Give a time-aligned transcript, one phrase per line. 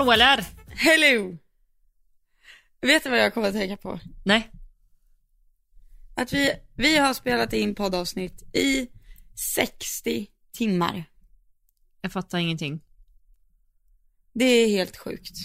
[0.00, 0.44] Hallå eller?
[0.68, 1.38] Hello!
[2.80, 4.00] Vet du vad jag kommer att tänka på?
[4.24, 4.50] Nej.
[6.16, 8.88] Att vi, vi har spelat in poddavsnitt i
[9.54, 11.04] 60 timmar.
[12.00, 12.80] Jag fattar ingenting.
[14.32, 15.36] Det är helt sjukt.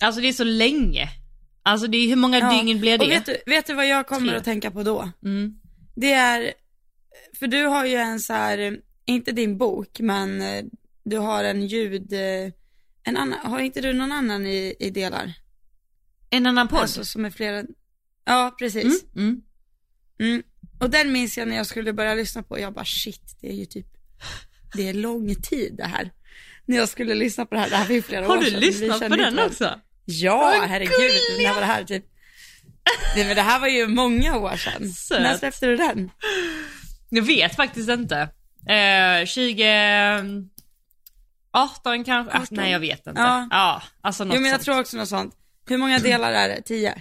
[0.00, 1.08] Alltså det är så länge.
[1.62, 3.04] Alltså det är, hur många Ja, dygn blir det?
[3.04, 4.36] Och vet du, vet du vad jag kommer Tre.
[4.36, 5.10] att tänka på då?
[5.24, 5.60] Mm.
[5.94, 6.52] Det är,
[7.38, 10.64] för du har ju en så här, inte din bok, men eh,
[11.04, 12.52] du har en ljud, eh,
[13.06, 15.32] en annan, har inte du någon annan i, i delar?
[16.30, 16.80] En annan podd?
[16.80, 17.64] Alltså som är flera,
[18.24, 18.84] ja precis.
[18.84, 18.96] mm.
[19.16, 19.42] Mm.
[20.20, 20.42] Mm.
[20.80, 23.54] Och den minns jag när jag skulle börja lyssna på, jag bara shit, det är
[23.54, 23.86] ju typ,
[24.76, 26.10] det är lång tid det här.
[26.66, 28.50] När jag skulle lyssna på det här, det här var ju flera Har år du
[28.50, 28.60] sedan.
[28.60, 29.46] Vi lyssnat på den varandra.
[29.46, 29.80] också?
[30.04, 31.10] Ja, Vad herregud,
[31.42, 32.04] när var det här typ?
[33.16, 34.88] Nej men det här var ju många år sedan.
[34.92, 35.22] Söt.
[35.22, 36.10] När släppte du den?
[37.08, 38.28] Jag vet faktiskt inte.
[38.68, 39.64] Eh, 20...
[41.56, 42.32] 18 kanske?
[42.36, 42.48] Ah, 18.
[42.50, 43.20] nej jag vet inte.
[43.20, 43.48] Ja.
[43.50, 44.64] Ja, alltså något Jo men jag sånt.
[44.64, 45.34] tror också något sånt.
[45.68, 46.62] Hur många delar är det?
[46.62, 46.94] Tio?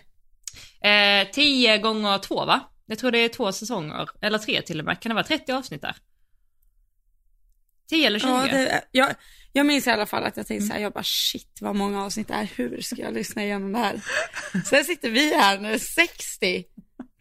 [0.82, 2.62] Eh, 10 gånger 2 va?
[2.86, 5.00] Jag tror det är två säsonger, eller tre till och med.
[5.00, 5.96] Kan det vara 30 avsnitt där?
[7.90, 8.28] 10 eller 20?
[8.28, 9.16] Ja, det, jag,
[9.52, 12.04] jag minns i alla fall att jag tänkte så här, jag bara shit vad många
[12.06, 14.02] avsnitt det är, hur ska jag lyssna igenom det här?
[14.66, 16.64] Sen sitter vi här nu, 60,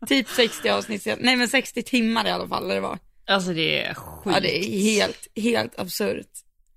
[0.06, 2.98] typ 60 avsnitt, nej men 60 timmar i alla fall det var.
[3.26, 4.34] Alltså det är sjukt.
[4.36, 6.30] Ja det är helt, helt absurt.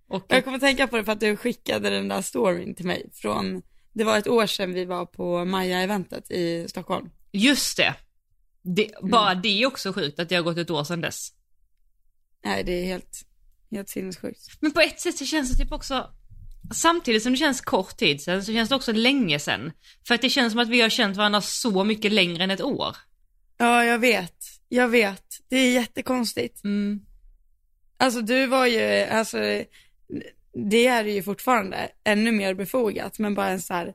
[0.08, 3.10] Och, jag kommer tänka på det för att du skickade den där storyn till mig
[3.14, 3.62] från,
[3.94, 7.10] det var ett år sedan vi var på Maja-eventet i Stockholm.
[7.32, 7.96] just det.
[8.62, 9.12] det Mm.
[9.12, 11.30] bara det är också sjukt att det har gått ett år sedan dess.
[12.46, 13.26] Nej det är helt,
[13.72, 14.48] helt sinnessjukt.
[14.60, 16.10] Men på ett sätt så känns det typ också,
[16.74, 19.72] samtidigt som det känns kort tid sedan så känns det också länge sedan.
[20.08, 22.62] För att det känns som att vi har känt varandra så mycket längre än ett
[22.62, 22.96] år.
[23.58, 24.38] Ja jag vet,
[24.70, 26.64] jag vet, det är jättekonstigt.
[26.64, 27.02] Mm.
[27.98, 29.38] Alltså du var ju, alltså
[30.70, 33.94] det är ju fortfarande ännu mer befogat, men bara en så här,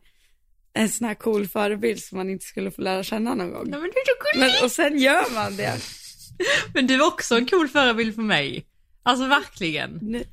[0.72, 3.68] en sån här cool förebild som man inte skulle få lära känna någon gång.
[3.72, 4.54] Ja, men, det är så gulligt.
[4.60, 5.74] Men, och sen gör man det.
[6.74, 8.66] men du var också en cool förebild för mig.
[9.02, 9.98] Alltså verkligen.
[10.02, 10.24] Nu-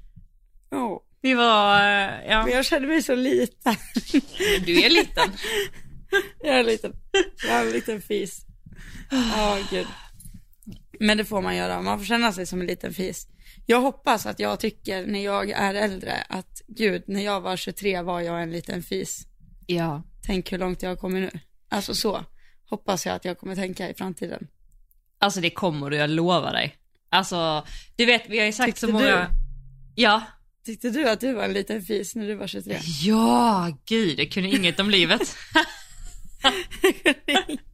[0.71, 3.75] Ja, Vi var, eh, ja, men jag känner mig så liten.
[4.65, 5.29] du är liten.
[6.43, 6.93] Jag är en liten,
[7.47, 8.41] jag är en liten fis.
[9.11, 9.87] Ja, gud.
[10.99, 13.27] Men det får man göra, man får känna sig som en liten fis.
[13.69, 18.01] Jag hoppas att jag tycker när jag är äldre att gud, när jag var 23
[18.01, 19.27] var jag en liten fis.
[19.65, 20.03] Ja.
[20.25, 21.39] Tänk hur långt jag har kommit nu.
[21.69, 22.25] Alltså så,
[22.69, 24.47] hoppas jag att jag kommer tänka i framtiden.
[25.19, 26.75] Alltså det kommer du, jag lovar dig.
[27.09, 27.65] Alltså,
[27.95, 29.05] du vet, vi har ju sagt Tyckte så många...
[29.05, 29.27] du?
[29.95, 30.21] Ja.
[30.65, 32.79] Tyckte du att du var en liten fis när du var 23?
[33.01, 35.21] Ja, gud, jag kunde inget om livet.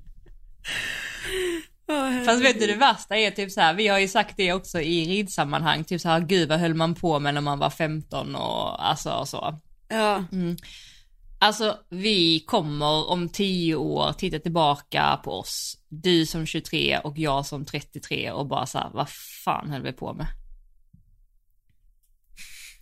[2.25, 4.81] Fast vet du det värsta är typ så här, vi har ju sagt det också
[4.81, 8.35] i ridsammanhang, typ så här, gud vad höll man på med när man var 15
[8.35, 9.59] och alltså och så.
[9.87, 10.23] Ja,
[11.39, 17.45] Alltså vi kommer om 10 år titta tillbaka på oss, du som 23 och jag
[17.45, 19.09] som 33 och bara så här, vad
[19.45, 20.27] fan höll vi på med?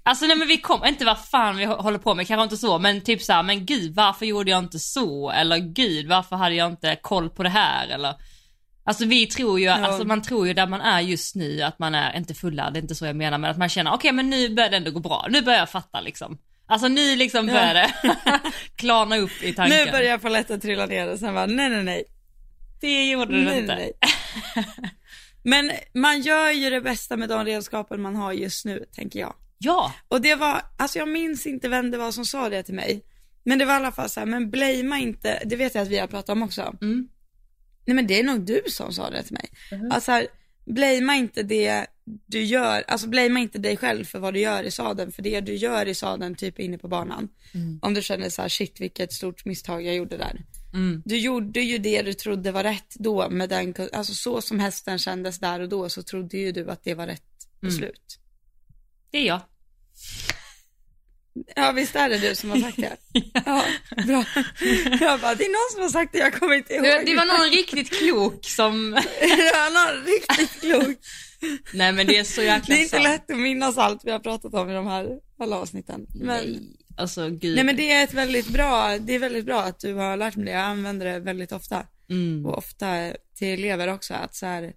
[0.06, 2.58] Alltså nej men vi kommer, inte vad fan vi hå- håller på med, kanske inte
[2.58, 5.32] så, men typ så här, men gud varför gjorde jag inte så?
[5.32, 7.88] Eller gud varför hade jag inte koll på det här?
[7.88, 8.16] Eller
[8.86, 11.96] Alltså vi tror ju, alltså man tror ju där man är just nu att man
[11.96, 14.30] är, inte fullärd, det är inte så jag menar, men att man känner okej men
[14.30, 16.38] nu börjar det ändå gå bra, nu börjar jag fatta liksom.
[16.66, 17.54] Alltså nu liksom Ja.
[17.54, 17.90] börjar det
[18.76, 19.78] klarna upp i tanken.
[19.86, 22.04] nu börjar polletten trilla ner och sen bara nej nej nej.
[22.82, 23.76] Det gjorde du nej, inte.
[23.76, 23.92] nej.
[25.44, 29.34] Men man gör ju det bästa med de redskapen man har just nu, tänker jag.
[29.58, 32.74] Ja, Och det var, alltså jag minns inte vem det var som sa det till
[32.74, 33.02] mig.
[33.46, 35.88] Men det var i alla fall så här, men blamea inte, det vet jag att
[35.88, 36.76] vi har pratat om också.
[36.82, 37.08] Mm.
[37.86, 39.50] Nej men det är nog du som sa det till mig.
[39.92, 40.28] Alltså här,
[40.66, 41.86] blamea inte det
[42.26, 45.42] du gör, alltså blamea inte dig själv för vad du gör i sadeln, för det
[45.42, 47.30] du gör i sadeln typ inne på banan.
[47.82, 50.42] Om du känner så här, shit vilket stort misstag jag gjorde där.
[50.74, 51.02] Mm.
[51.06, 55.00] Du gjorde ju det du trodde var rätt då med den, alltså så som hästen
[55.00, 58.20] kändes där och då så trodde ju du att det var rätt beslut.
[59.12, 59.42] det är jag.
[61.56, 62.98] Ja visst är det du som har sagt det?
[63.46, 63.64] Ja,
[64.06, 64.26] bra.
[65.00, 66.84] Jag bara, det är någon som har sagt det, jag kommer inte ihåg.
[66.84, 68.92] Det, var någon riktigt klok som,
[69.54, 70.98] var någon riktigt klok.
[71.74, 74.20] nej men det är så jäkla Det är inte lätt att minnas allt vi har
[74.20, 76.06] pratat om i de här alla avsnitten.
[76.10, 76.46] Men, nej.
[76.48, 76.62] Nej,
[76.98, 77.66] alltså gud.
[77.66, 80.46] men det är ett väldigt bra, det är väldigt bra att du har lärt mig
[80.46, 80.52] det.
[80.52, 81.88] Jag använder det väldigt ofta.
[82.10, 82.46] Mm.
[82.46, 84.74] Och ofta till elever också, att så här,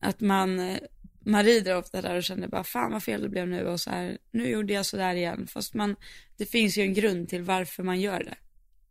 [0.00, 0.78] att man,
[1.24, 3.90] man rider ofta där och känner bara fan vad fel det blev nu och så
[3.90, 5.46] här, nu gjorde jag så där igen.
[5.46, 5.96] Fast man,
[6.36, 8.34] det finns ju en grund till varför man gör det.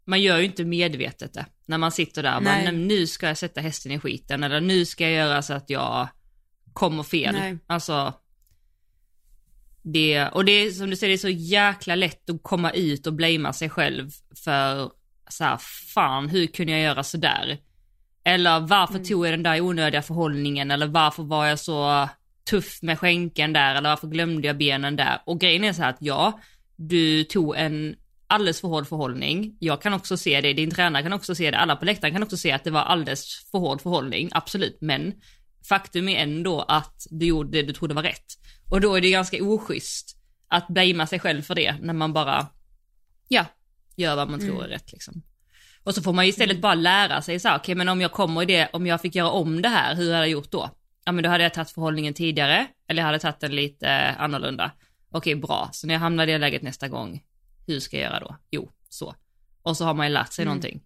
[0.06, 1.46] Man gör ju inte medvetet det.
[1.66, 2.72] När man sitter där och bara, Nej.
[2.72, 6.08] nu ska jag sätta hästen i skiten eller nu ska jag göra så att jag
[6.74, 7.36] kommer fel.
[7.36, 7.58] Nej.
[7.68, 8.14] Alltså,
[9.82, 13.08] Det, och det är som du säger, det är så jäkla lätt att komma ut
[13.08, 14.10] och blamea sig själv
[14.44, 14.92] för
[15.28, 15.58] så här,
[15.94, 17.60] fan hur kunde jag göra sådär?
[18.24, 19.06] Eller varför mm.
[19.06, 22.10] tog jag den där onödiga förhållningen eller varför var jag så
[22.50, 25.22] tuff med skänken där eller varför glömde jag benen där?
[25.26, 26.40] Och grejen är så här att ja,
[26.76, 27.96] du tog en
[28.28, 29.58] alldeles för hård förhållning.
[29.60, 32.24] Jag kan också se det, din tränare kan också se det, alla på läktaren kan
[32.24, 34.78] också se att det var alldeles för hård förhållning, absolut.
[34.82, 35.14] Men
[35.70, 38.26] faktum är ändå att du gjorde det du trodde var rätt.
[38.70, 40.18] Och då är det ganska oschysst
[40.48, 42.48] att blamea sig själv för det när man bara,
[43.28, 43.46] ja,
[43.96, 44.64] gör vad man tror mm.
[44.64, 45.24] är rätt liksom.
[45.84, 48.12] Och så får man istället bara lära sig så här, okej okay, men om jag
[48.12, 50.70] kommer i det, om jag fick göra om det här, hur hade jag gjort då?
[51.06, 54.22] Ja men då hade jag tagit förhållningen tidigare, eller jag hade tagit den lite eh,
[54.22, 54.72] annorlunda.
[55.10, 57.24] Okej bra, så när jag hamnar i det läget nästa gång,
[57.68, 58.36] hur ska jag göra då?
[58.52, 59.16] Jo, så.
[59.62, 60.50] Och så har man ju lärt sig mm.
[60.50, 60.82] någonting.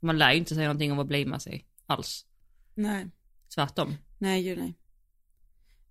[0.00, 2.26] Man lär ju inte sig någonting om att blamea sig alls.
[2.74, 3.06] Nej.
[3.54, 3.96] Tvärtom.
[4.18, 4.74] Nej, gud nej.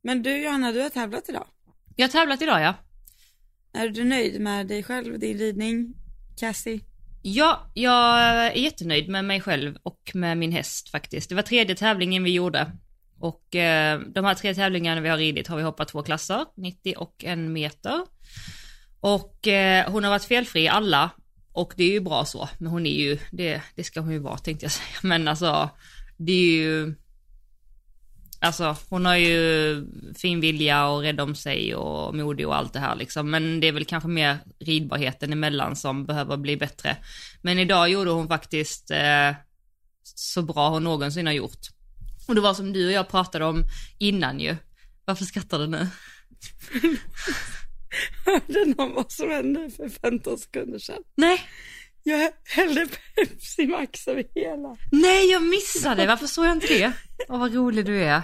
[0.02, 1.48] Men du Johanna, du har tävlat idag.
[1.96, 2.76] Jag har tävlat idag ja.
[3.74, 5.94] Är du nöjd med dig själv, din ridning,
[6.38, 6.80] Cassie?
[7.22, 11.30] Ja, jag är jättenöjd med mig själv och med min häst faktiskt.
[11.30, 12.72] Det var tredje tävlingen vi gjorde.
[13.22, 16.94] Och eh, de här tre tävlingarna vi har ridit har vi hoppat två klasser, 90
[16.98, 18.06] och en meter.
[19.00, 21.10] Och eh, hon har varit felfri i alla
[21.54, 24.20] och det är ju bra så, men hon är ju, det, det ska hon ju
[24.20, 25.70] vara tänkte jag säga, men alltså
[26.18, 26.96] det är ju
[28.44, 29.86] Alltså hon har ju
[30.16, 33.32] fin vilja och rädd om sig och modig och allt det här liksom.
[33.32, 36.98] Men det är väl kanske mer ridbarheten emellan som behöver bli bättre.
[37.42, 39.36] Men idag gjorde hon faktiskt eh,
[40.04, 41.68] så bra hon någonsin har gjort.
[42.28, 43.64] Och det var som du och jag pratade om
[43.98, 44.56] innan ju.
[45.06, 45.88] Varför skrattar du nu?
[48.26, 51.04] Hörde någon vad som hände för 15 sekunder sedan?
[51.16, 51.42] Nej.
[52.04, 54.78] Jag hällde Pepsi Max över hela.
[54.92, 56.08] Nej, jag missade.
[56.08, 56.92] Varför såg jag inte det?
[57.30, 58.22] Åh, vad rolig du är.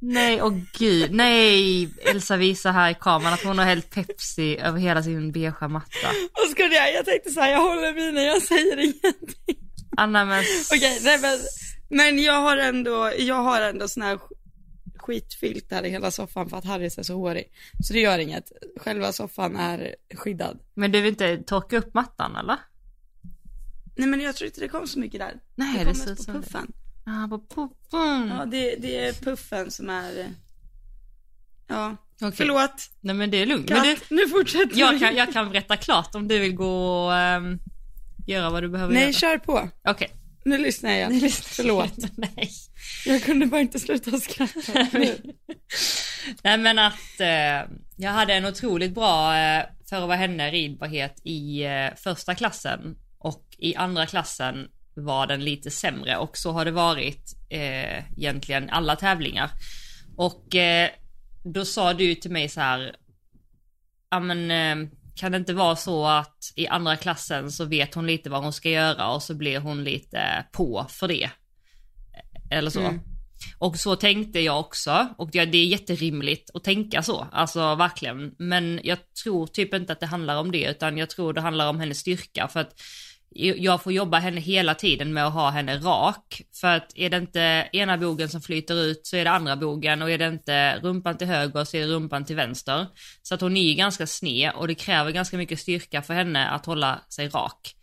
[0.00, 1.12] Nej, åh gud.
[1.12, 5.68] Nej, Elsa visar här i kameran att hon har hällt Pepsi över hela sin beiga
[5.68, 6.08] matta.
[6.32, 6.94] Vad ska jag?
[6.94, 9.56] Jag tänkte så här, jag håller mina, jag säger ingenting.
[9.96, 10.44] Anna men...
[10.72, 11.38] Okej, nej men,
[11.88, 14.18] men jag har ändå, jag har ändå sån här
[14.96, 17.52] skitfilt där i hela soffan för att Harris är så hårig.
[17.82, 18.52] Så det gör inget.
[18.76, 20.58] Själva soffan är skyddad.
[20.74, 22.56] Men du vill inte torka upp mattan eller?
[23.96, 25.40] Nej men jag tror inte det kom så mycket där.
[25.54, 26.72] Nej, det, det kom mest på puffen.
[27.04, 28.28] Ja, ah, på puffen.
[28.28, 30.28] Ja, det, det är puffen som är,
[31.66, 31.96] ja.
[32.16, 32.32] Okay.
[32.32, 32.90] Förlåt.
[33.00, 33.68] Nej men det är lugnt.
[33.68, 37.06] Kat, men du, nu fortsätter jag kan, jag kan berätta klart om du vill gå
[37.06, 37.58] och um,
[38.26, 39.10] göra vad du behöver Nej, göra.
[39.10, 39.52] Nej, kör på.
[39.52, 39.92] Okej.
[39.92, 40.08] Okay.
[40.46, 41.12] Nu lyssnar jag.
[41.12, 41.96] Nu lyssnar Förlåt.
[42.16, 42.50] Nej.
[43.06, 44.88] Jag kunde bara inte sluta skratta.
[46.42, 51.20] Nej men att eh, jag hade en otroligt bra, eh, för att vara henne, ridbarhet
[51.24, 52.96] i eh, första klassen.
[53.18, 58.70] Och i andra klassen var den lite sämre och så har det varit eh, egentligen
[58.70, 59.50] alla tävlingar.
[60.16, 60.90] Och eh,
[61.44, 62.96] då sa du till mig så här,
[64.10, 68.06] ja men eh, kan det inte vara så att i andra klassen så vet hon
[68.06, 71.30] lite vad hon ska göra och så blir hon lite på för det.
[72.50, 72.80] Eller så.
[72.80, 73.00] Mm.
[73.58, 78.34] Och så tänkte jag också och det är jätterimligt att tänka så, alltså verkligen.
[78.38, 81.68] Men jag tror typ inte att det handlar om det utan jag tror det handlar
[81.68, 82.80] om hennes styrka för att
[83.34, 86.42] jag får jobba henne hela tiden med att ha henne rak.
[86.60, 90.02] För att är det inte ena bogen som flyter ut så är det andra bogen
[90.02, 92.86] och är det inte rumpan till höger så är det rumpan till vänster.
[93.22, 96.66] Så att hon är ganska sned och det kräver ganska mycket styrka för henne att
[96.66, 97.74] hålla sig rak.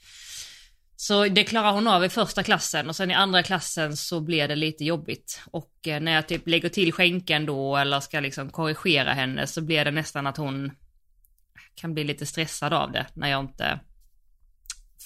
[0.96, 4.48] Så det klarar hon av i första klassen och sen i andra klassen så blir
[4.48, 5.42] det lite jobbigt.
[5.52, 9.62] Och eh, när jag typ lägger till skänken då eller ska liksom korrigera henne så
[9.62, 10.72] blir det nästan att hon
[11.76, 13.80] kan bli lite stressad av det när jag inte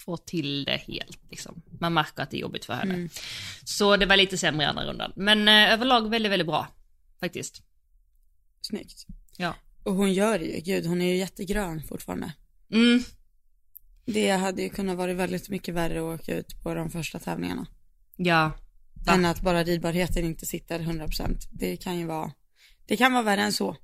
[0.08, 1.20] får till det helt.
[1.30, 1.62] Liksom.
[1.80, 2.94] Man märker att det är jobbigt för henne.
[2.94, 3.10] Mm.
[3.64, 5.12] Så det var lite sämre i andra rundan.
[5.16, 6.68] Men eh, överlag väldigt, väldigt bra.
[7.20, 7.62] Faktiskt.
[8.62, 9.06] Snyggt.
[9.38, 9.56] Ja.
[9.84, 12.34] Och hon gör det ju, gud hon är ju jättegrön fortfarande.
[12.72, 13.04] Mm.
[14.06, 17.68] Det hade ju kunnat vara väldigt mycket värre att åka ut på de första tävlingarna.
[18.16, 18.52] Ja.
[19.06, 19.14] Va?
[19.14, 21.48] Än att bara ridbarheten inte sitter 100%.
[21.52, 22.32] Det kan ju vara,
[22.86, 23.76] det kan vara värre än så.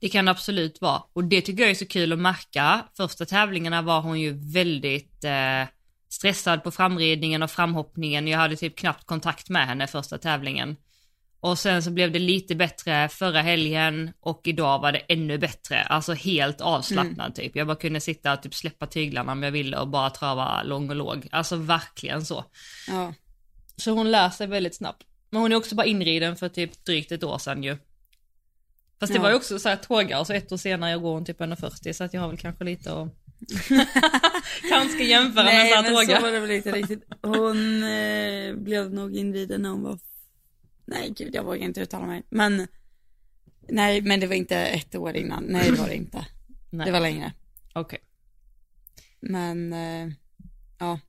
[0.00, 1.02] Det kan absolut vara.
[1.12, 2.84] Och det tycker jag är så kul att märka.
[2.96, 5.68] Första tävlingarna var hon ju väldigt eh,
[6.08, 8.28] stressad på framridningen och framhoppningen.
[8.28, 10.76] Jag hade typ knappt kontakt med henne första tävlingen.
[11.40, 15.82] Och sen så blev det lite bättre förra helgen och idag var det ännu bättre.
[15.82, 17.32] Alltså helt avslappnad mm.
[17.32, 17.56] typ.
[17.56, 20.90] Jag bara kunde sitta och typ släppa tyglarna om jag ville och bara trava lång
[20.90, 21.28] och låg.
[21.30, 22.44] Alltså verkligen så.
[22.88, 23.14] Ja.
[23.76, 25.02] Så hon lär sig väldigt snabbt.
[25.30, 27.78] Men hon är också bara inriden för typ drygt ett år sedan ju.
[29.00, 29.22] Fast det ja.
[29.22, 31.92] var ju också så här tågar så ett år senare jag går hon typ 1,40
[31.92, 33.08] så att jag har väl kanske lite att
[34.68, 36.16] kanske jämföra Nej, med så här men tågar.
[36.16, 37.04] så var det väl inte riktigt.
[37.22, 39.98] Hon eh, blev nog inriden när hon var,
[40.84, 42.22] nej gud jag vågar inte uttala mig.
[42.30, 42.66] Men
[43.68, 45.44] Nej, men det var inte ett år innan.
[45.44, 46.26] Nej, det var det inte.
[46.70, 46.86] Nej.
[46.86, 47.32] Det var längre.
[47.74, 47.98] Okej.
[49.20, 50.12] Men, eh,
[50.78, 51.00] ja.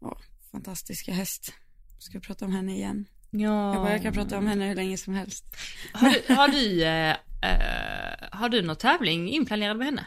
[0.00, 0.18] ja.
[0.52, 1.52] Fantastiska häst.
[1.98, 3.06] Ska jag prata om henne igen?
[3.30, 3.74] Ja.
[3.74, 5.44] Jag bara, jag kan prata om henne hur länge som helst.
[5.92, 7.10] Har du, har du, eh,
[7.42, 10.06] eh, har du någon tävling inplanerad med henne?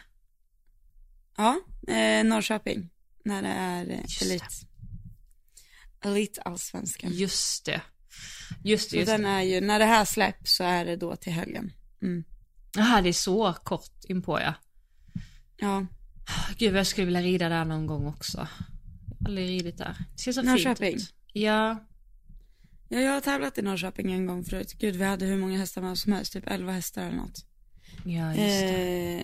[1.37, 2.89] Ja, eh, Norrköping.
[3.25, 4.43] När det är Just Elit.
[6.01, 7.11] Elitallsvenskan.
[7.13, 7.81] Just det.
[8.63, 9.29] Just det, just den det.
[9.29, 11.71] är ju, när det här släpps så är det då till helgen.
[12.01, 12.23] Mm.
[12.75, 14.53] Jaha, det är så kort inpå ja.
[15.57, 15.85] Ja,
[16.57, 18.47] Gud jag skulle vilja rida där någon gång också.
[19.25, 19.95] Aldrig ridit där.
[20.15, 20.95] Det ser så fint Norrköping.
[20.95, 21.13] ut.
[21.33, 21.85] Ja.
[22.93, 24.73] Ja, jag har tävlat i Norrköping en gång förut.
[24.79, 27.45] Gud, vi hade hur många hästar med som helst, typ 11 hästar eller något.
[28.05, 29.17] Ja, just det.
[29.19, 29.23] Eh,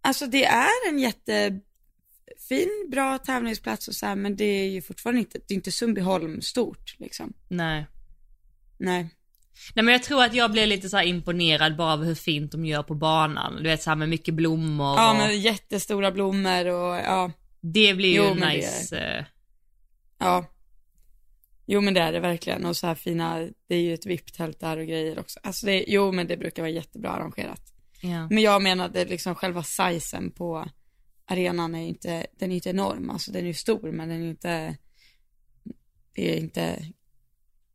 [0.00, 1.60] alltså det är en jättefin,
[2.90, 6.40] bra tävlingsplats och så här, men det är ju fortfarande inte, det är inte Sundbyholm
[6.40, 7.32] stort liksom.
[7.48, 7.86] Nej.
[8.78, 9.08] Nej.
[9.74, 12.64] Nej men jag tror att jag blev lite så imponerad bara av hur fint de
[12.66, 13.56] gör på banan.
[13.56, 17.94] Du vet så här med mycket blommor Ja, och men jättestora blommor och ja, det
[17.94, 18.98] blir ju Jo, nice.
[18.98, 19.24] eh,
[20.18, 20.46] ja.
[21.66, 24.60] Jo men det är det verkligen och så här fina, det är ju ett VIP-tält
[24.60, 25.40] där och grejer också.
[25.42, 27.72] Alltså det, jo men det brukar vara jättebra arrangerat.
[28.00, 28.28] Ja.
[28.30, 30.68] Men jag menade liksom själva sizen på
[31.26, 34.22] arenan är ju inte, den är inte enorm, alltså den är ju stor men den
[34.22, 34.76] är inte,
[36.14, 36.86] det är inte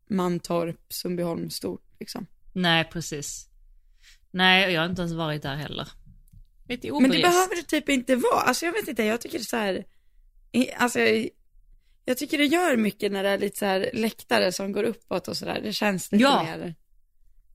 [0.10, 2.28] Mantorp, Sundbyholm stort liksom.
[2.54, 3.50] Nej precis.
[4.32, 5.88] Nej jag har inte ens varit där heller.
[6.68, 9.58] Lite Men det behöver det typ inte vara, alltså jag vet inte, jag tycker så
[9.58, 9.86] här,
[10.78, 11.00] alltså
[12.08, 15.28] jag, tycker det gör mycket när det är lite så här läktare som går uppåt
[15.28, 16.44] och sådär, det känns lite Ja.
[16.44, 16.76] mer,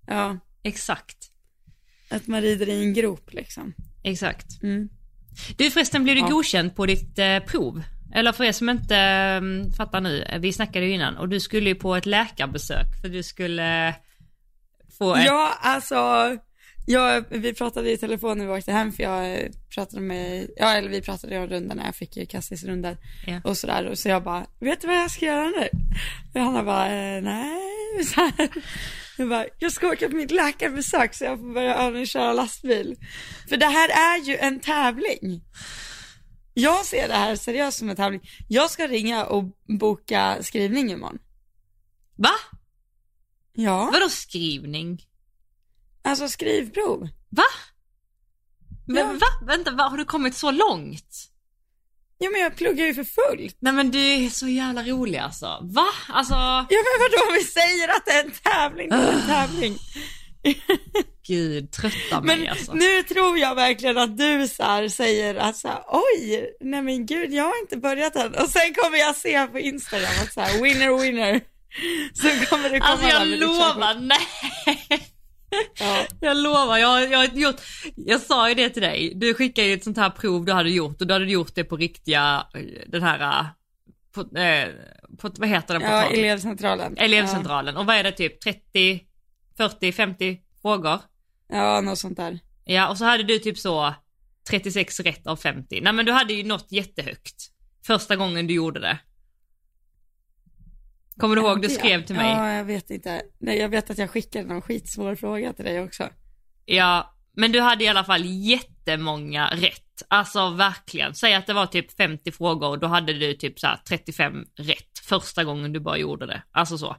[0.06, 1.16] ja, Exakt.
[2.08, 3.74] att man rider i en grop liksom.
[4.04, 4.62] Exakt.
[4.62, 4.88] Mm.
[5.56, 6.28] Du förresten, blev du Ja.
[6.28, 7.82] godkänd på ditt eh, prov?
[8.14, 9.40] Eller för er som inte eh,
[9.76, 13.08] fattar nu, eh, vi snackade ju innan och du skulle ju på ett läkarbesök för
[13.08, 13.94] du skulle eh,
[14.98, 15.24] få ett...
[15.26, 15.96] Ja, alltså,
[16.86, 20.70] jag, vi pratade i telefon när vi åkte hem för jag eh, pratade med, ja
[20.74, 22.96] eller vi pratade om rundorna, jag fick ju Cassis rundor
[23.26, 23.40] Ja.
[23.44, 25.68] och sådär och så jag bara, vet du vad jag ska göra nu?
[26.34, 28.48] Och Hanna bara, eh, nej, så här.
[29.18, 32.96] Jag bara, jag ska åka på mitt läkarbesök så jag får börja övningsköra lastbil.
[33.48, 35.42] För det här är ju en tävling.
[36.54, 38.20] Jag ser det här seriöst som en tävling.
[38.48, 39.44] Jag ska ringa och
[39.78, 41.18] boka skrivning imorgon.
[42.16, 42.30] Va?
[43.52, 45.02] Ja, Vadå skrivning?
[46.04, 47.08] Alltså skrivprov.
[47.30, 47.44] Va?
[48.86, 49.12] Men Ja.
[49.12, 49.46] va?
[49.46, 49.84] Vänta, va?
[49.84, 51.28] har du kommit så långt?
[52.18, 53.56] Ja men jag pluggar ju för fullt.
[53.60, 55.58] Nej men du är så jävla rolig alltså.
[55.62, 55.86] Va?
[56.08, 59.26] Alltså, Ja men vadå om vi säger att det är en tävling, det är en
[59.26, 59.78] tävling.
[61.26, 62.72] gud trötta Men mig alltså.
[62.74, 67.06] nu tror jag verkligen att du så här säger att så här, oj, nej men
[67.06, 68.34] gud jag har inte börjat än.
[68.34, 71.40] Och sen kommer jag se på Instagram att så här, winner winner.
[72.14, 75.11] Så kommer det komma Alltså jag lovar, nej.
[75.78, 76.06] Ja.
[76.20, 77.60] Jag lovar, jag, jag gjort,
[77.96, 80.70] jag sa ju det till dig, du skickade ju ett sånt här prov du hade
[80.70, 83.46] gjort och du hade gjort det på riktiga, eh, den här, eh,
[84.14, 84.68] på, eh,
[85.18, 85.82] på vad heter den?
[85.82, 86.24] Ja, portalen?
[86.24, 86.96] elevcentralen.
[86.96, 87.76] Elevcentralen.
[87.76, 89.00] Och vad är det typ 30,
[89.56, 90.98] 40, 50 frågor?
[91.48, 92.38] Ja, ja, något sånt där.
[92.64, 93.94] Ja, och så hade du typ så
[94.50, 95.80] 36 rätt av 50.
[95.80, 97.48] Nej men du hade ju nått jättehögt.
[97.86, 98.98] Första gången du gjorde det.
[101.16, 102.30] Kommer du ihåg, du skrev till mig.
[102.30, 103.22] Ja, jag vet inte.
[103.40, 106.08] Nej, jag vet att jag skickade någon skitsvår fråga till dig också.
[106.64, 110.02] Ja, men du hade i alla fall jättemånga rätt.
[110.08, 111.14] Alltså verkligen.
[111.14, 114.44] Säg att det var typ 50 frågor och då hade du typ så här 35
[114.58, 116.42] rätt första gången du bara gjorde det.
[116.52, 116.96] Alltså så.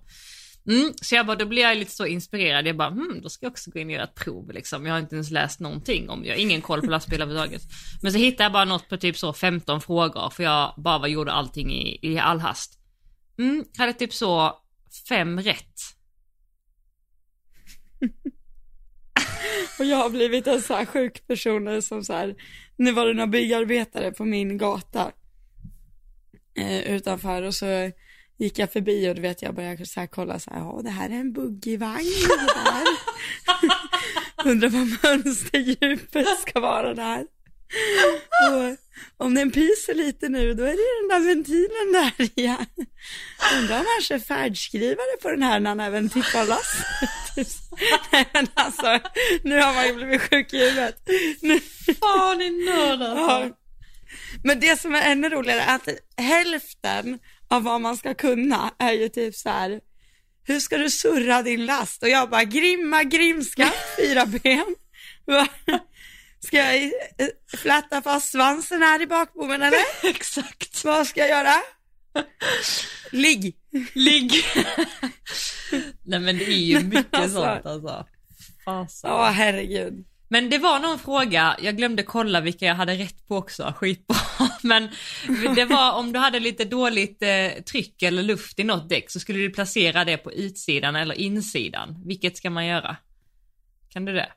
[0.68, 2.68] Mm, så jag bara, då blir jag lite så inspirerad.
[2.68, 4.86] Jag bara, hmm, då ska jag också gå in och göra ett prov liksom.
[4.86, 7.62] Jag har inte ens läst någonting om, jag har ingen koll på lastbil överhuvudtaget.
[8.02, 11.32] Men så hittade jag bara något på typ så 15 frågor för jag bara gjorde
[11.32, 12.80] allting i, i all hast.
[13.40, 14.60] Mm, hade typ så
[15.10, 15.80] fem rätt.
[19.80, 22.36] Och jag har blivit en så här sjuk person som så här,
[22.78, 25.12] nu var det några byggarbetare på min gata
[26.56, 27.92] eh, utanför och så
[28.38, 30.90] gick jag förbi och du vet jag började så här kolla så här, ja det
[30.90, 32.86] här är en buggyvagn det där.
[34.52, 37.26] Undrar vad mönsterdjupet ska vara där.
[38.50, 38.78] Och
[39.26, 42.66] om den pyser lite nu då är det den där ventilen där igen.
[43.58, 47.10] Undrar om han kör färdskrivare på den här när han även tippar lasset.
[48.12, 49.00] Nej men alltså,
[49.44, 50.98] nu har man ju blivit sjuk i huvudet.
[52.00, 53.50] Fan i nörd ja.
[54.44, 58.92] Men det som är ännu roligare är att hälften av vad man ska kunna är
[58.92, 59.80] ju typ så här.
[60.46, 62.04] hur ska du surra din last?
[62.04, 64.76] Och jag bara, grimma, grimskaft, fyra ben.
[66.48, 69.80] Ska jag eh, fläta fast svansen här i bakbommen eller?
[70.10, 70.84] Exakt.
[70.84, 71.54] Vad ska jag göra?
[73.12, 73.56] Ligg.
[73.94, 74.32] Ligg.
[76.04, 77.42] Nej men det är ju mycket alltså.
[77.42, 78.06] sånt alltså.
[78.66, 79.10] Fasen.
[79.10, 80.06] Ja herregud.
[80.28, 84.18] Men det var någon fråga, jag glömde kolla vilka jag hade rätt på också, skitbra.
[84.62, 84.90] Men
[85.56, 89.20] det var om du hade lite dåligt eh, tryck eller luft i något däck så
[89.20, 92.04] skulle du placera det på utsidan eller insidan.
[92.06, 92.96] Vilket ska man göra?
[93.90, 94.32] Kan du det?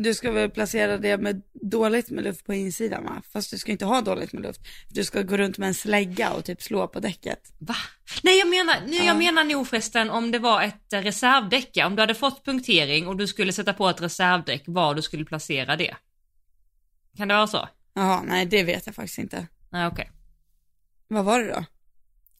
[0.00, 3.22] Du ska väl placera det med dåligt med luft på insidan va?
[3.32, 4.60] Fast du ska inte ha dåligt med luft.
[4.88, 7.52] Du ska gå runt med en slägga och typ slå på däcket.
[7.58, 7.74] Va?
[8.22, 9.04] Nej jag menar, nu, ja.
[9.04, 13.16] jag menar nog förresten om det var ett reservdäck, om du hade fått punktering och
[13.16, 15.96] du skulle sätta på ett reservdäck, var du skulle placera det.
[17.16, 17.68] Kan det vara så?
[17.94, 19.46] Jaha, nej det vet jag faktiskt inte.
[19.70, 20.02] Nej okej.
[20.02, 20.14] Okay.
[21.08, 21.64] Vad var det då?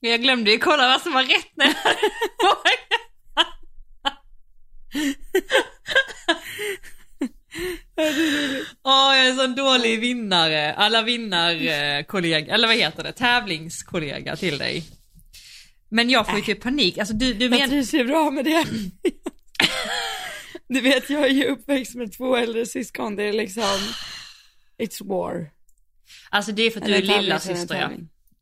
[0.00, 1.68] Jag glömde ju kolla vad som var rätt när
[8.82, 10.74] Åh, jag är en sån dålig vinnare.
[10.74, 14.84] Alla vinnarkollega, eller vad heter det, tävlingskollega till dig.
[15.88, 17.60] Men jag får ju typ panik, alltså du, du menar...
[17.60, 18.66] Jag trivs ju bra med det.
[20.68, 23.78] du vet, jag är ju uppväxt med två äldre syskon, det är liksom,
[24.78, 25.50] it's war.
[26.30, 27.90] Alltså det är för att eller du är lilla syster ja.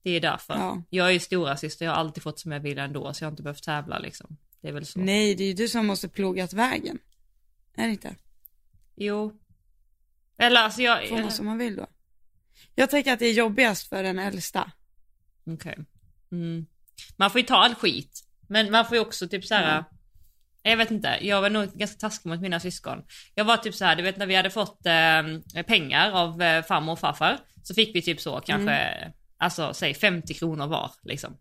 [0.02, 0.54] Det är därför.
[0.54, 0.82] Ja.
[0.90, 3.26] Jag är ju stora syster, jag har alltid fått som jag vill ändå, så jag
[3.26, 4.36] har inte behövt tävla liksom.
[4.62, 4.98] Det är väl så.
[4.98, 6.98] Nej, det är ju du som måste plogat vägen.
[7.76, 8.14] Är det inte?
[8.96, 9.32] Jo.
[10.38, 11.08] Eller alltså jag...
[11.08, 11.86] Får man som man vill då.
[12.74, 14.70] Jag tänker att det är jobbigast för den äldsta.
[15.46, 15.72] Okej.
[15.72, 15.84] Okay.
[16.32, 16.66] Mm.
[17.16, 18.22] Man får ju ta all skit.
[18.48, 19.72] Men man får ju också typ såhär.
[19.72, 19.84] Mm.
[20.62, 23.02] Jag vet inte, jag var nog ganska taskig mot mina syskon.
[23.34, 26.64] Jag var typ så här, du vet när vi hade fått eh, pengar av eh,
[26.64, 27.38] farmor och farfar.
[27.62, 29.12] Så fick vi typ så kanske, mm.
[29.38, 31.36] alltså säg 50 kronor var liksom.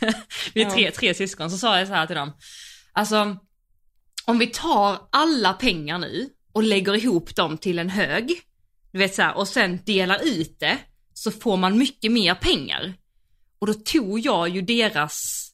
[0.54, 0.70] vi är ja.
[0.70, 2.32] tre, tre syskon, så sa jag så här till dem.
[2.92, 3.36] Alltså,
[4.24, 8.32] om vi tar alla pengar nu och lägger ihop dem till en hög,
[8.92, 10.78] du vet så här, och sen delar ut det,
[11.14, 12.94] så får man mycket mer pengar.
[13.58, 15.48] Och då tog jag ju deras,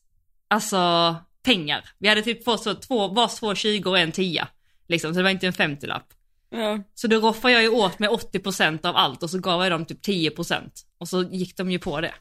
[0.48, 1.88] alltså pengar.
[1.98, 4.48] Vi hade typ fått så två, vars två 20 och en 10.
[4.88, 6.06] Liksom, så det var inte en 50-lapp.
[6.50, 6.82] Ja.
[6.94, 9.84] Så då roffade jag ju åt med 80% av allt och så gav jag dem
[9.84, 12.14] typ 10% och så gick de ju på det.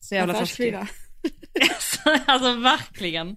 [0.00, 0.88] Så jävla färskliga.
[2.26, 3.36] alltså verkligen.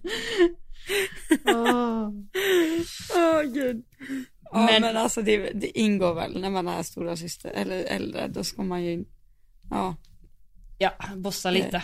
[1.44, 2.08] Åh oh.
[3.14, 3.84] oh, gud.
[4.52, 8.28] Ja men, men alltså det, det, ingår väl när man är stora syster eller äldre,
[8.28, 9.04] då ska man ju,
[9.70, 9.96] ja.
[10.78, 11.76] Ja, bossa lite.
[11.76, 11.82] Eh,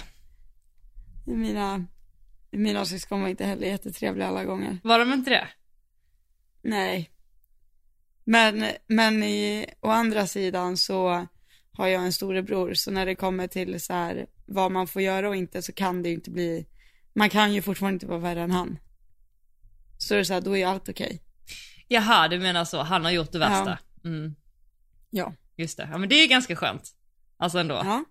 [1.24, 1.84] mina,
[2.50, 4.78] mina syskon var inte heller jättetrevliga alla gånger.
[4.84, 5.48] Var de inte det?
[6.62, 7.10] Nej.
[8.24, 11.26] Men, men i, å andra sidan så
[11.72, 15.28] har jag en storebror, så när det kommer till så här vad man får göra
[15.28, 16.66] och inte så kan det ju inte bli,
[17.12, 18.78] man kan ju fortfarande inte vara värre än han.
[19.98, 21.06] Så är det så här, då är allt okej.
[21.06, 21.18] Okay.
[21.88, 23.78] Jaha, du menar så, han har gjort det värsta?
[24.02, 24.08] Ja.
[24.10, 24.34] Mm.
[25.10, 25.34] ja.
[25.56, 26.94] Just det, ja men det är ganska skönt.
[27.36, 27.74] Alltså ändå.
[27.74, 28.04] Ja.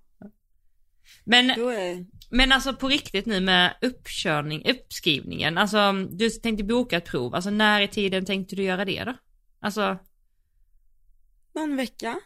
[1.24, 2.06] Men, är...
[2.30, 7.50] men alltså på riktigt nu med uppkörning, uppskrivningen, alltså du tänkte boka ett prov, alltså
[7.50, 9.14] när i tiden tänkte du göra det då?
[9.60, 9.98] Alltså?
[11.56, 12.20] Någon vecka.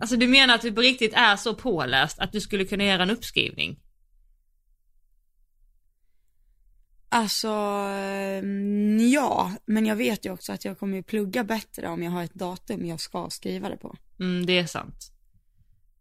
[0.00, 3.02] Alltså du menar att du på riktigt är så påläst att du skulle kunna göra
[3.02, 3.80] en uppskrivning?
[7.08, 12.10] Alltså, mm, ja, men jag vet ju också att jag kommer plugga bättre om jag
[12.10, 13.96] har ett datum jag ska skriva det på.
[14.20, 15.12] Mm, det är sant.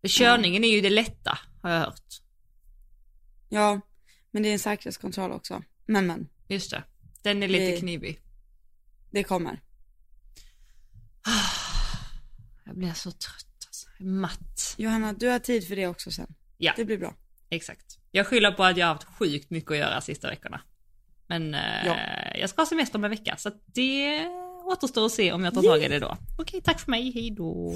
[0.07, 0.69] Körningen mm.
[0.69, 2.21] är ju det lätta, har jag hört.
[3.49, 3.81] Ja,
[4.31, 5.63] men det är en säkerhetskontroll också.
[5.85, 6.29] Men men.
[6.47, 6.83] Just det.
[7.21, 8.19] Den är lite det, knivig.
[9.11, 9.61] Det kommer.
[12.65, 13.87] Jag blir så trött alltså.
[13.99, 14.75] Matt.
[14.77, 16.35] Johanna, du har tid för det också sen.
[16.57, 16.73] Ja.
[16.75, 17.13] Det blir bra.
[17.49, 17.99] Exakt.
[18.11, 20.61] Jag skyller på att jag har haft sjukt mycket att göra sista veckorna.
[21.27, 21.95] Men ja.
[21.95, 24.27] eh, jag ska ha semester om en vecka så det
[24.65, 26.17] återstår att se om jag tar tag i det då.
[26.37, 27.75] Okej, tack för mig, hej då.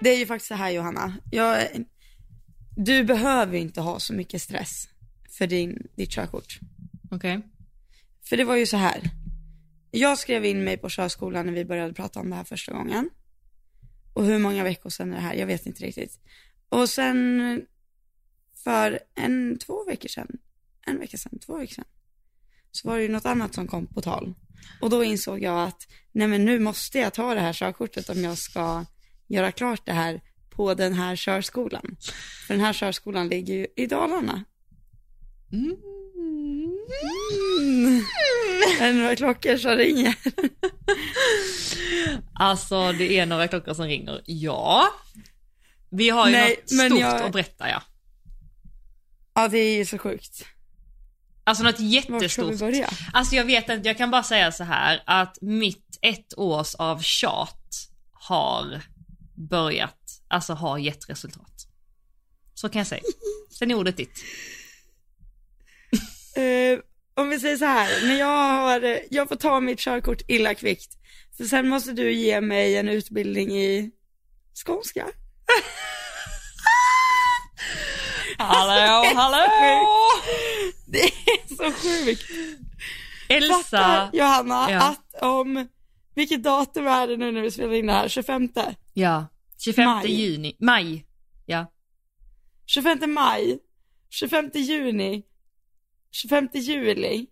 [0.00, 1.68] Det är ju faktiskt så här Johanna, jag,
[2.76, 4.88] du behöver inte ha så mycket stress
[5.38, 6.58] för din, ditt körkort.
[7.10, 7.38] Okej.
[7.38, 7.50] Okay.
[8.28, 9.00] För det var ju så här,
[9.90, 13.10] jag skrev in mig på körskolan när vi började prata om det här första gången.
[14.12, 15.34] Och hur många veckor sedan är det här?
[15.34, 16.20] Jag vet inte riktigt.
[16.68, 17.62] Och sen
[18.64, 20.38] för en, två veckor sedan,
[20.86, 21.84] en vecka sedan, två veckor sedan,
[22.72, 24.34] så var det ju något annat som kom på tal.
[24.80, 28.24] Och då insåg jag att, nej men nu måste jag ta det här körkortet om
[28.24, 28.84] jag ska
[29.26, 31.96] göra klart det här på den här körskolan.
[32.46, 34.44] För den här körskolan ligger ju i Dalarna.
[35.52, 35.76] Mm.
[37.58, 38.02] Mm.
[38.80, 40.14] Är det några klockor som ringer?
[42.34, 44.88] Alltså det är några klockor som ringer, ja.
[45.90, 47.22] Vi har ju Nej, något stort jag...
[47.22, 47.82] att berätta ja.
[49.34, 50.44] Ja det är ju så sjukt.
[51.44, 52.20] Alltså något jättestort.
[52.20, 52.88] Var ska vi börja?
[53.12, 57.00] Alltså jag vet inte, jag kan bara säga så här att mitt ett års av
[57.02, 58.82] tjat har
[59.34, 61.66] börjat, alltså har gett resultat.
[62.54, 63.02] så kan jag säga.
[63.58, 64.24] Sen är ordet ditt.
[66.38, 66.80] Uh,
[67.22, 70.98] om vi säger så här, när jag har, jag får ta mitt körkort illa kvickt.
[71.36, 73.90] För sen måste du ge mig en utbildning i
[74.64, 75.06] skånska.
[78.38, 79.46] Hallå, hallå!
[80.86, 82.22] Det är så sjukt.
[83.28, 83.54] Elsa.
[83.62, 84.82] Fattar, Johanna, Ja.
[84.88, 85.68] att om,
[86.14, 88.08] vilket datum är det nu när vi spelar in det här?
[88.08, 88.48] 25?
[88.94, 89.26] Ja,
[89.64, 90.12] 25 Maj.
[90.12, 91.04] juni, maj.
[91.46, 91.72] Ja.
[92.66, 93.58] 25 maj,
[94.10, 95.22] 25 juni,
[96.12, 97.26] 25 juli.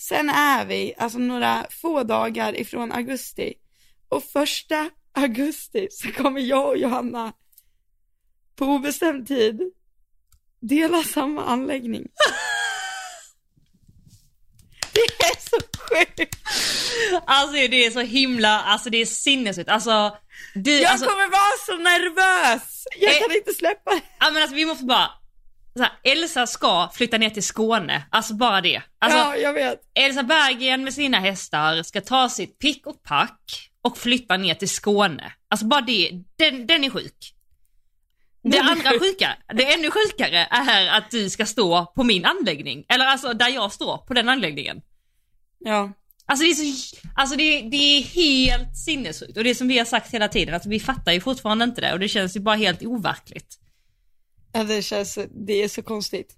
[0.00, 3.54] Sen är vi alltså några få dagar ifrån augusti.
[4.08, 7.32] Och första augusti så kommer jag och Johanna
[8.58, 9.60] på obestämd tid
[10.60, 12.06] dela samma anläggning.
[14.92, 15.56] Det är så
[15.88, 16.36] sjukt.
[17.26, 19.68] Alltså det är så himla, alltså det är sinnessjukt.
[19.68, 20.16] Alltså,
[20.54, 22.84] du, Jag alltså, kommer vara så nervös.
[23.00, 23.18] Jag Eh.
[23.26, 24.00] kan inte släppa det.
[24.20, 25.10] ja, men alltså vi måste bara,
[25.76, 28.82] så här, Elsa ska flytta ner till Skåne, alltså bara det.
[28.98, 29.80] Alltså, Ja, jag vet.
[29.94, 34.68] Elsa Berggren med sina hästar ska ta sitt pick och pack och flytta ner till
[34.68, 35.32] Skåne.
[35.50, 37.34] Alltså bara det, den, den är sjuk.
[38.50, 39.02] Det andra sjuk.
[39.02, 42.84] sjuka, det ännu sjukare är att du ska stå på min anläggning.
[42.88, 44.80] Eller alltså där jag står, på den anläggningen.
[45.58, 45.92] Ja.
[46.26, 49.78] Alltså det är så, alltså det, det är helt sinnessjukt och det är som vi
[49.78, 52.40] har sagt hela tiden, alltså vi fattar ju fortfarande inte det och det känns ju
[52.40, 53.58] bara helt overkligt.
[54.52, 56.34] ja, det känns, det är så konstigt.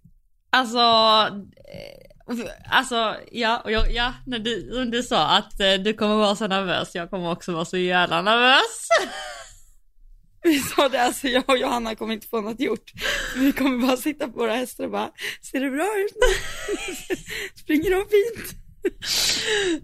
[0.51, 2.37] Alltså, eh,
[2.71, 6.47] alltså ja, och jag, ja, när du, du sa att eh, du kommer vara så
[6.47, 8.89] nervös, jag kommer också vara så jävla nervös.
[10.43, 12.93] Vi sa det, alltså jag och Johanna kommer inte få något gjort.
[13.37, 15.11] Vi kommer bara sitta på våra hästar och bara,
[15.43, 16.17] ser det bra ut?
[17.59, 18.61] Springer de fint?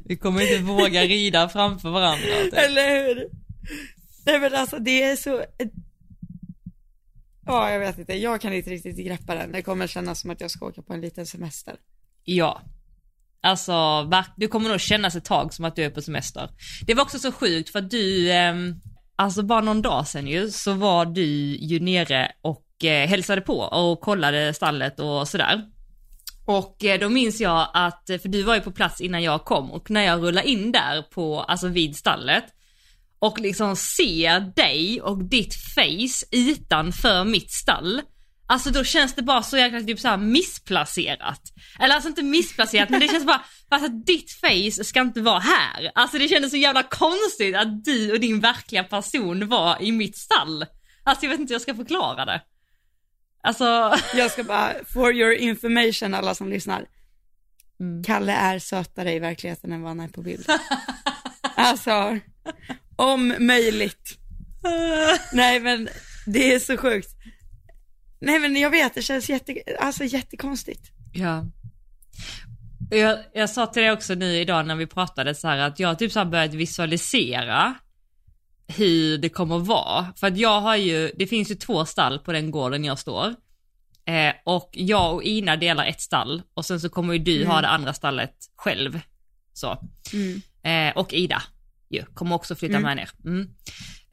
[0.04, 2.26] Vi kommer inte våga rida framför varandra.
[2.44, 2.54] typ.
[2.54, 3.28] Eller hur?
[4.26, 5.44] Nej men alltså det är så,
[7.46, 9.52] ja jag vet inte, jag kan inte riktigt greppa den.
[9.52, 11.76] Det kommer kännas som att jag ska åka på en liten semester.
[12.24, 12.62] Ja.
[13.40, 16.50] Alltså, du kommer nog kännas ett tag som att du är på semester.
[16.86, 18.74] Det var också så sjukt för att du, ehm,
[19.16, 21.24] alltså bara någon dag sedan ju, så var du
[21.56, 25.62] ju nere och eh, hälsade på och kollade stallet och sådär.
[26.46, 29.44] Och eh, då minns jag att, eh, för du var ju på plats innan jag
[29.44, 32.44] kom och när jag rullar in där på, alltså vid stallet
[33.18, 38.02] och liksom ser dig och ditt face utanför mitt stall.
[38.48, 41.40] Alltså då känns det bara så jäkla typ så här missplacerat.
[41.80, 45.90] Eller alltså inte missplacerat men det känns bara, alltså ditt face ska inte vara här.
[45.94, 50.16] Alltså det kändes så jävla konstigt att du och din verkliga person var i mitt
[50.16, 50.66] stall.
[51.02, 52.42] Alltså jag vet inte hur jag ska förklara det.
[53.42, 56.86] Alltså, Jag ska bara, for your information alla som lyssnar.
[57.80, 58.04] Mm.
[58.04, 60.46] Kalle är sötare i verkligheten än vad han är på bild.
[61.58, 62.18] Alltså,
[62.96, 64.18] om möjligt.
[65.32, 65.88] Nej men
[66.26, 67.08] det är så sjukt.
[68.18, 70.90] Nej men jag vet, det känns jätte, alltså jättekonstigt.
[71.14, 71.44] Ja.
[72.90, 75.88] Jag, jag sa till dig också nu idag när vi pratade så här att jag
[75.88, 77.74] har typ så här börjat visualisera
[78.68, 80.12] hur det kommer vara.
[80.16, 83.34] För att jag har ju, det finns ju två stall på den gården jag står.
[84.04, 87.48] Eh, och jag och Ina delar ett stall och sen så kommer ju du Mm.
[87.48, 89.00] ha det andra stallet själv.
[89.52, 89.78] Så.
[90.12, 90.40] Mm.
[90.88, 91.42] Eh, och Ida
[91.88, 92.82] ju, kommer också flytta Mm.
[92.82, 93.10] med ner.
[93.24, 93.48] Mm.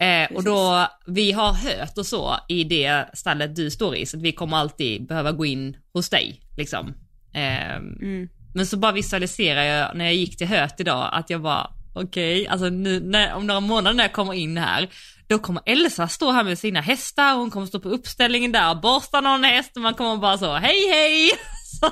[0.04, 4.18] Eh, och då, vi har hört och så i det stallet du står i, så
[4.18, 6.42] att vi kommer alltid behöva gå in hos dig.
[6.58, 6.94] Liksom.
[7.34, 8.30] Eh, Mm.
[8.56, 12.48] men så bara visualiserar jag när jag gick till höet idag att jag bara, okej,
[12.48, 14.89] alltså nu, när, om några månader när jag kommer in här,
[15.28, 18.82] då kommer Elsa stå här med sina hästar, hon kommer stå på uppställningen där och
[18.82, 21.30] borsta någon häst och man kommer bara så, hej hej!
[21.80, 21.86] Så,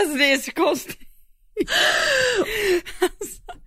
[0.00, 1.07] Alltså det är så konstigt.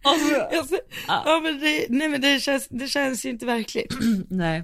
[0.03, 0.75] Och så, Alltså,
[1.07, 1.23] Ja.
[1.25, 3.93] ja men det, nej men det känns, det känns ju inte verkligt.
[4.29, 4.63] nej.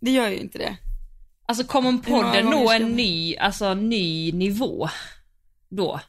[0.00, 0.76] Det gör ju inte det.
[1.48, 4.88] Alltså kommer podden nå en ny, alltså ny nivå
[5.68, 6.00] då?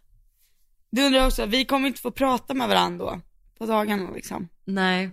[0.90, 3.22] Du undrar också, vi kommer inte få prata med varandra då,
[3.58, 5.10] på dagarna liksom, Nej.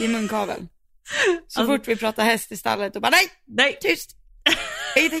[0.00, 0.66] i munkavel.
[1.48, 3.78] Så Alltså- fort vi pratar häst i stallet och bara nej, Nej.
[3.80, 4.16] tyst,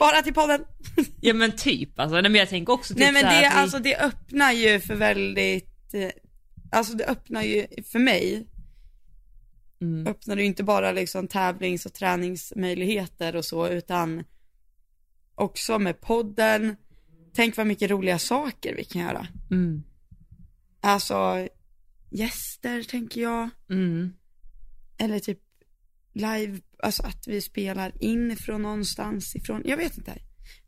[0.00, 0.64] Spara till podden.
[1.20, 3.46] Ja men typ alltså, nej men jag tänker också typ Nej men så här det,
[3.48, 6.10] att vi- alltså det öppnar ju för väldigt, eh,
[6.72, 8.46] alltså det öppnar ju, för mig,
[9.80, 10.06] Mm.
[10.06, 14.24] öppnar det ju inte bara liksom tävlings och träningsmöjligheter och så, utan
[15.34, 16.76] också med podden,
[17.34, 19.26] tänk vad mycket roliga saker vi kan göra.
[19.50, 19.82] Mm.
[20.80, 21.48] Alltså,
[22.10, 24.12] gäster tänker jag, Mm.
[24.98, 25.40] eller typ
[26.12, 30.18] live, alltså att vi spelar in från någonstans ifrån, jag vet inte,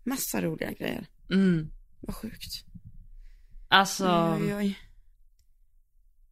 [0.04, 1.06] massa roliga grejer.
[1.30, 1.70] Mm.
[2.00, 2.64] Vad sjukt.
[3.68, 4.78] Alltså, Oj, oj, oj.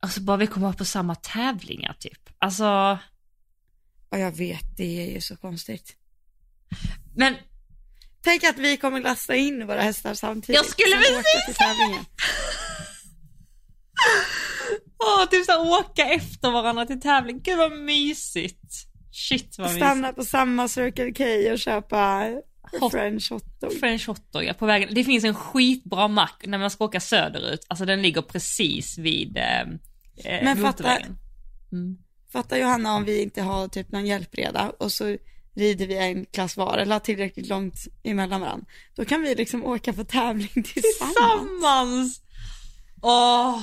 [0.00, 2.28] alltså bara vi kommer vara på samma tävlingar typ.
[2.38, 2.98] Alltså,
[4.10, 5.96] Ja, jag vet, det är ju så konstigt.
[7.16, 7.34] Men
[8.22, 10.56] Tänk att vi kommer lasta in våra hästar samtidigt.
[10.56, 12.04] Jag skulle precis tävlingen.
[14.98, 17.40] Åh, typ såhär åka efter varandra till tävling.
[17.42, 18.89] Gud vad mysigt.
[19.10, 19.70] Shit vad.
[19.70, 22.30] Stanna på samma Circle K och köpa
[22.80, 23.72] Hot- French hotdog.
[23.72, 24.88] French hotdog ja, på vägen.
[24.94, 27.66] Det finns en skitbra mack när man ska åka söderut.
[27.68, 30.98] Alltså den ligger precis vid eh, eh, Men fatta-.
[31.72, 31.96] Mm.
[32.32, 35.16] Fattar Johanna om vi inte har typ någon hjälpreda och så
[35.54, 38.66] rider vi en klass var eller har tillräckligt långt emellan varandra.
[38.96, 41.14] Då kan vi liksom åka på tävling tillsammans.
[41.14, 42.22] Tillsammans!
[43.02, 43.62] Åh,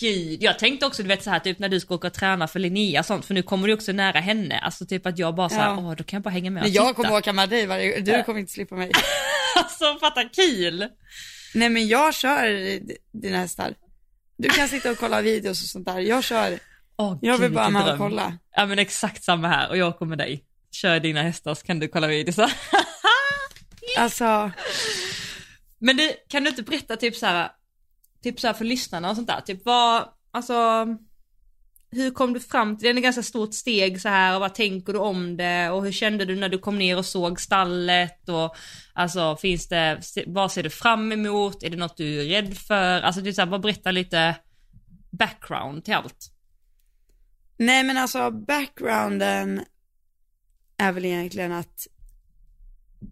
[0.00, 0.42] gud.
[0.42, 2.58] Jag tänkte också, du vet så här typ när du ska åka och träna för
[2.58, 4.58] Linnea och sånt, för nu kommer du också nära henne.
[4.58, 5.76] Alltså typ att jag bara så här, Ja.
[5.78, 6.94] åh då kan jag bara hänga med och Men jag titta.
[7.02, 8.90] kommer åka med dig varje du kommer inte slippa mig.
[9.56, 10.88] Alltså fatta kul!
[11.54, 12.78] Nej men jag kör
[13.20, 13.74] dina hästar.
[14.36, 15.98] Du kan sitta och kolla videos och sånt där.
[16.00, 16.58] Jag kör,
[16.96, 18.38] Åh, jag vill bara med och kolla.
[18.56, 20.44] Ja men exakt samma här och jag kommer dig.
[20.72, 22.36] Kör dina hästar så kan du kolla videos.
[23.98, 24.50] Alltså,
[25.78, 27.48] Men du, kan du inte berätta typ så här,
[28.22, 30.86] typ så här för lyssnarna och sånt där, typ vad, alltså,
[31.90, 32.92] hur kom du fram till det?
[32.92, 35.84] Det är ett ganska stort steg så här och vad tänker du om det och
[35.84, 38.56] hur kände du när du kom ner och såg stallet och
[38.92, 41.62] alltså finns det, vad ser du fram emot?
[41.62, 43.00] Är det något du är rädd för?
[43.00, 44.36] Alltså det är så här, bara berätta lite
[45.10, 46.32] background till allt.
[47.56, 49.64] nej men alltså backgrounden
[50.76, 51.86] är väl egentligen att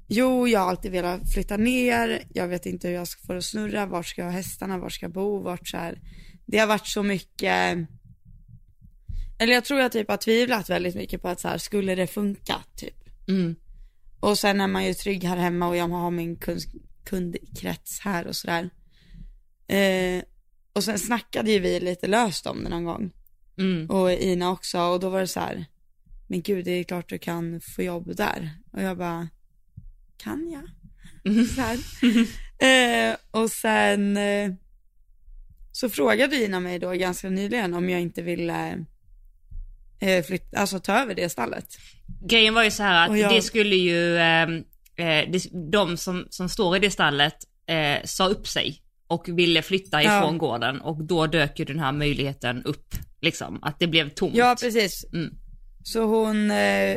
[0.09, 3.39] Jo, jag har alltid velat flytta ner, jag vet inte hur jag ska få det
[3.39, 6.01] att snurra, vart ska jag ha hästarna, vart ska jag bo, vart så här.
[6.47, 7.79] Det har varit så mycket,
[9.39, 12.07] eller jag tror jag typ har tvivlat väldigt mycket på att så här, skulle det
[12.07, 13.29] funka typ.
[13.29, 13.57] Mm.
[14.21, 16.61] Och sen är man ju trygg här hemma och jag har min kund,
[17.05, 18.71] kundkrets här och sådär.
[19.69, 20.23] Eh,
[20.73, 23.11] och sen snackade ju vi lite löst om det någon gång.
[23.59, 23.91] Mm.
[23.91, 25.67] Och Ina också och då var det så här,
[26.27, 28.51] men gud det är klart du kan få jobb där.
[28.73, 29.29] Och jag bara,
[30.17, 30.69] kan jag?
[31.49, 31.79] Så här.
[33.11, 34.53] eh, och sen eh,
[35.73, 38.85] så frågade Ina mig då ganska nyligen om jag inte ville
[40.01, 41.67] eh, flytta, alltså ta över det stallet.
[42.29, 44.43] Grejen var ju så här att jag- det skulle ju, eh,
[44.97, 45.31] eh,
[45.73, 47.35] de som, som står i det stallet
[47.67, 50.19] eh, sa upp sig och ville flytta Ja.
[50.19, 54.35] ifrån gården och då dök ju den här möjligheten upp, liksom, att det blev tomt.
[54.37, 55.05] Ja, precis.
[55.13, 55.35] Mm.
[55.85, 56.97] Så hon, eh,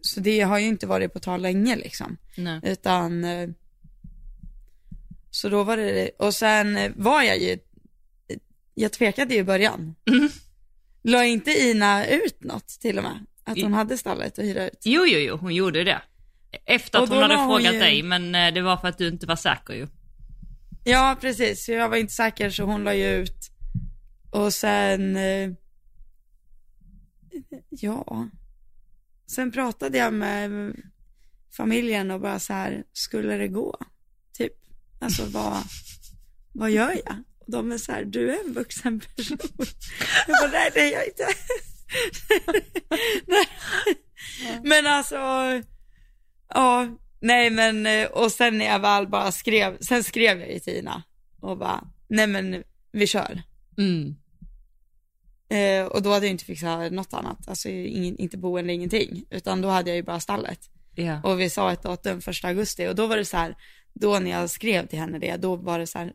[0.00, 2.16] så det har ju inte varit på tal länge liksom.
[2.36, 2.60] Nej.
[2.62, 3.48] Utan, eh,
[5.30, 7.58] så då var det, och sen eh, var jag ju,
[8.74, 9.94] jag tvekade ju i början.
[10.10, 10.28] Mm.
[11.02, 13.26] La inte Ina ut något till och med?
[13.44, 14.80] Att hon hade stallet att hyra ut?
[14.84, 16.02] Jo, jo, jo, hon gjorde det.
[16.64, 18.98] Efter Och att hon hade hon frågat ju- dig, men eh, det var för att
[18.98, 19.88] du inte var säker ju.
[20.84, 21.68] Ja, precis.
[21.68, 23.50] Jag var inte säker så hon la ju ut.
[24.30, 25.50] Och sen, eh,
[27.70, 28.28] ja.
[29.26, 30.76] Sen pratade jag med
[31.56, 33.78] familjen och bara så här, skulle det gå?
[34.32, 34.52] Typ,
[35.00, 35.56] alltså vad,
[36.52, 37.16] vad gör jag?
[37.38, 39.38] Och de är så här, du är en vuxen person.
[40.26, 41.26] Jag bara, nej det är jag inte.
[44.68, 45.16] Men alltså,
[46.48, 46.88] ja,
[47.20, 51.02] nej men, och sen när jag väl bara skrev, sen skrev jag ju Tina
[51.40, 53.42] och bara, nej men vi kör.
[53.78, 54.14] Mm.
[55.48, 59.60] Eh, och då hade jag inte fixat något annat, alltså ingen, inte boende, ingenting, utan
[59.60, 60.70] då hade jag ju bara stallet.
[60.94, 61.20] Ja.
[61.22, 63.56] Och vi sa ett datum, första augusti, och då var det så här,
[63.92, 66.12] då när jag skrev till henne det, då var det så här,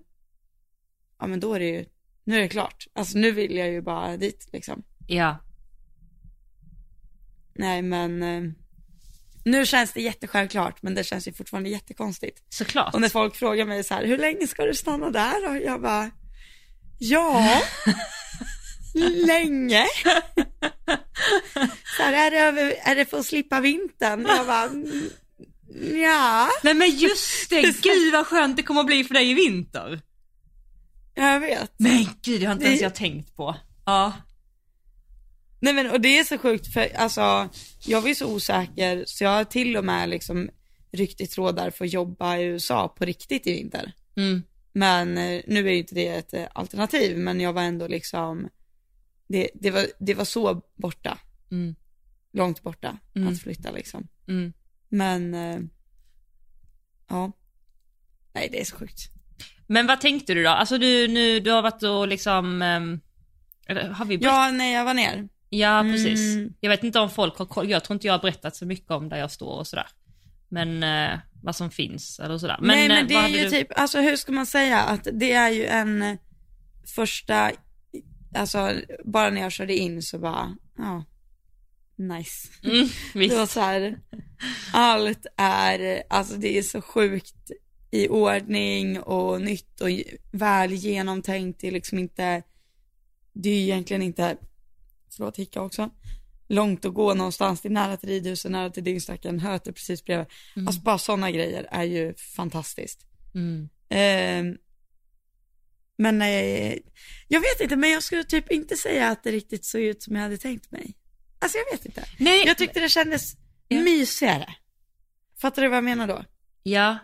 [1.19, 1.85] ja men då är det ju,
[2.23, 2.87] nu är det klart.
[2.93, 4.83] Alltså nu vill jag ju bara dit liksom.
[5.07, 5.37] ja.
[7.53, 8.51] Nej men, eh,
[9.45, 12.43] nu känns det jättesjälvklart, men det känns ju fortfarande jättekonstigt.
[12.49, 12.93] Såklart.
[12.93, 15.49] Och när folk frågar mig så här, hur länge ska du stanna där?
[15.49, 16.11] Och jag bara,
[16.99, 17.61] ja,
[19.27, 19.85] länge.
[21.97, 24.25] Så här, är det, över, är det för att slippa vintern?
[24.27, 25.09] Jag bara, "Mm,
[26.01, 29.33] ja, Nej men just det, gud vad skönt det kommer att bli för dig i
[29.33, 30.01] vinter.
[31.15, 31.71] jag vet.
[31.77, 33.55] Men gud, det har inte ens jag tänkt på.
[33.85, 34.13] Ja.
[35.61, 37.49] Nej men och det är så sjukt för alltså,
[37.85, 40.49] jag var ju så osäker så jag har till och med liksom
[40.91, 43.93] ryckt i trådar för att jobba i USA på riktigt i vinter.
[44.17, 44.43] Mm.
[44.73, 48.49] Men eh, nu är ju inte det ett eh, alternativ, men jag var ändå liksom,
[49.29, 51.17] det, det, var, det var så borta,
[51.51, 51.75] Mm.
[52.33, 53.27] långt borta Mm.
[53.27, 54.07] att flytta liksom.
[54.27, 54.53] Mm.
[54.89, 55.59] Men, eh,
[57.09, 57.31] ja,
[58.33, 58.99] nej det är så sjukt.
[59.67, 60.49] Men vad tänkte du då?
[60.49, 62.61] Alltså du, nu, du har varit och liksom,
[63.67, 64.35] eller har vi berättat?
[64.35, 65.29] Ja, nej jag var ner.
[65.49, 66.19] Ja, precis.
[66.35, 66.53] Mm.
[66.59, 68.91] Jag vet inte om folk har koll, jag tror inte jag har berättat så mycket
[68.91, 69.87] om där jag står och sådär.
[70.49, 72.57] Men eh, vad som finns eller sådär.
[72.61, 73.49] Men, nej eh, men det vad är ju du...
[73.49, 76.17] typ, alltså hur ska man säga att det är ju en eh,
[76.95, 77.51] första,
[78.33, 81.05] alltså bara när jag körde in så bara, ja,
[81.95, 82.47] nice.
[82.63, 82.87] Mm,
[83.29, 83.99] det var så här,
[84.73, 87.51] allt är, alltså det är så sjukt
[87.91, 89.89] i ordning och nytt och
[90.31, 91.61] väl genomtänkt.
[91.61, 92.43] Det är liksom inte,
[93.33, 94.37] det är ju egentligen inte,
[95.15, 95.89] förlåt hicka också,
[96.47, 97.61] långt att gå någonstans.
[97.61, 100.27] Det är nära till ridhuset, nära till dyngstacken, Höte precis bredvid.
[100.55, 100.67] Mm.
[100.67, 103.05] Alltså bara sådana grejer är ju fantastiskt.
[103.33, 103.69] Mm.
[103.89, 104.59] Eh,
[105.99, 106.75] men eh,
[107.27, 110.15] jag vet inte, men jag skulle typ inte säga att det riktigt såg ut som
[110.15, 110.97] jag hade tänkt mig.
[111.39, 112.03] Alltså jag vet inte.
[112.19, 112.43] Nej.
[112.45, 113.33] Jag tyckte det kändes
[113.67, 113.79] ja.
[113.81, 114.55] mysigare.
[115.41, 116.25] Fattar du vad jag menar då?
[116.63, 116.97] Ja.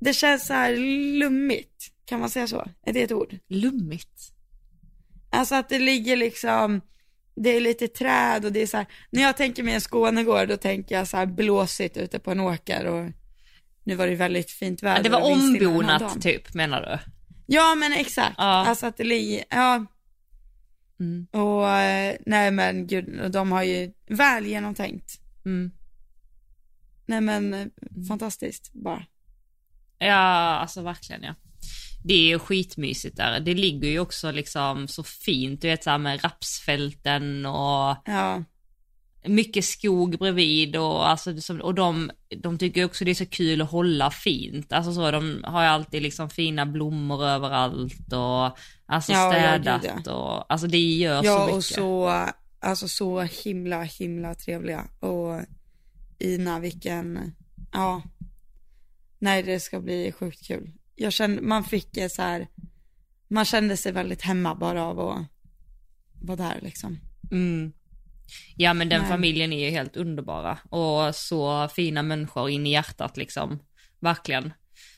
[0.00, 0.76] Det känns så här
[1.18, 2.68] lummigt, kan man säga så?
[2.86, 3.38] Är det ett ord?
[3.48, 4.32] Lummigt?
[5.30, 6.80] Alltså att det ligger liksom,
[7.34, 10.48] det är lite träd och det är så här, när jag tänker mig en Skånegård
[10.48, 13.10] då tänker jag så här blåsigt ute på en åker och
[13.84, 15.02] nu var det väldigt fint väder.
[15.02, 17.15] Det var ombonat typ menar du?
[17.46, 18.44] Ja men exakt, ja.
[18.44, 19.86] alltså att det ligger, ja.
[21.00, 21.26] Mm.
[21.30, 25.20] Och eh, nej men gud, de har ju väl genomtänkt.
[25.44, 25.70] Mm.
[27.06, 27.70] Nej men mm.
[28.08, 29.04] fantastiskt bara.
[29.98, 30.14] Ja,
[30.58, 31.34] alltså verkligen ja.
[32.04, 33.40] Det är ju skitmysigt där.
[33.40, 38.44] Det ligger ju också liksom så fint, du vet såhär med rapsfälten och ja.
[39.28, 43.70] Mycket skog bredvid och alltså och de, de tycker också det är så kul att
[43.70, 44.72] hålla fint.
[44.72, 50.00] Alltså så, de har ju alltid liksom fina blommor överallt och alltså ja, städat ja,
[50.04, 50.12] ja.
[50.12, 51.50] och alltså det gör så mycket.
[51.50, 52.24] Ja och så,
[52.60, 55.40] alltså så himla himla trevliga och
[56.18, 57.34] Ina vilken,
[57.72, 58.02] ja
[59.18, 60.72] Nej, det ska bli sjukt kul.
[60.94, 62.48] Jag kände, man fick så här,
[63.28, 65.26] man kände sig väldigt hemma bara av att
[66.22, 67.00] vara där liksom.
[67.30, 67.72] Mm.
[68.56, 69.10] Ja men den Nej.
[69.10, 73.58] familjen är ju helt underbara och så fina människor in i hjärtat liksom,
[74.00, 74.52] verkligen.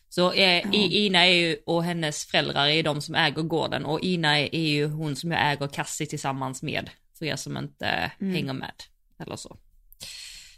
[0.08, 0.72] Så eh, ja.
[0.72, 4.68] Ina är ju, och hennes föräldrar är de som äger gården och Ina är, är
[4.68, 7.86] ju hon som jag äger Cassie tillsammans med, för er som inte
[8.20, 8.34] mm.
[8.34, 8.82] hänger med
[9.18, 9.58] eller så.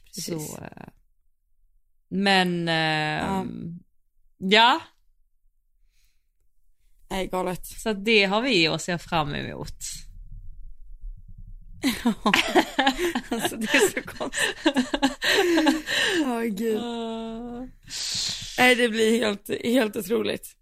[0.05, 0.27] Precis.
[0.27, 0.89] Så, eh,
[2.09, 3.47] men, eh, ja.
[4.39, 4.81] ja.
[7.11, 7.67] Nej, galet.
[7.67, 9.79] Så det har vi att se fram emot.
[13.29, 14.57] Alltså det är så konstigt.
[16.25, 16.81] Åh oh, gud.
[18.59, 20.57] Nej, det blir helt, helt otroligt.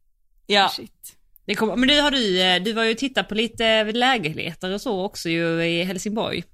[0.46, 0.68] Ja.
[0.76, 1.16] Shit.
[1.46, 4.74] Det kom, men du har du, eh, du var ju och tittat på lite lägenheter
[4.74, 6.44] och så också ju i Helsingborg.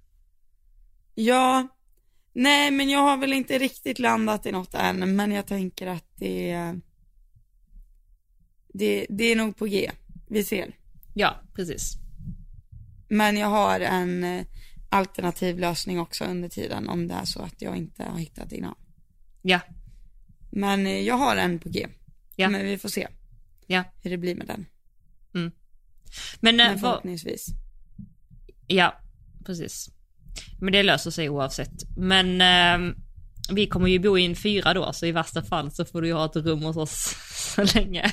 [1.14, 1.68] Ja,
[2.34, 6.04] Nej, men jag har väl inte riktigt landat i något än, men jag tänker att
[6.14, 6.72] det,
[8.68, 9.90] det, det är nog på G.
[10.28, 10.76] Vi ser.
[11.14, 12.03] Ja, precis.
[13.08, 14.46] Men jag har en eh,
[14.88, 18.74] alternativ lösning också under tiden om det är så att jag inte har hittat innan.
[19.42, 19.60] Ja.
[20.50, 21.86] Men eh, jag har en på G.
[22.36, 22.48] Ja.
[22.48, 23.08] Men vi får se.
[23.66, 23.84] Ja.
[24.02, 24.66] Hur det blir med den.
[25.34, 25.52] Mm.
[26.40, 27.46] Men, eh, men förhoppningsvis.
[28.66, 29.00] Ja,
[29.46, 29.90] precis.
[30.60, 31.96] Men det löser sig oavsett.
[31.96, 32.94] Men eh,
[33.50, 36.08] vi kommer ju bo i en fyra då, så i värsta fall så får du
[36.08, 37.16] ju ha ett rum hos oss
[37.54, 38.12] så länge.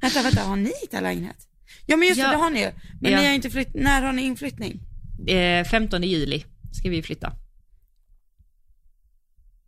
[0.00, 1.48] Vänta, vänta, har ni hittat lägenhet?
[1.86, 2.26] Ja men just ja.
[2.26, 2.72] det, det har ni ju.
[3.00, 3.20] Men ja.
[3.20, 4.80] ni har inte flytt, när har ni inflyttning?
[5.28, 7.32] Eh, 15 juli ska vi flytta.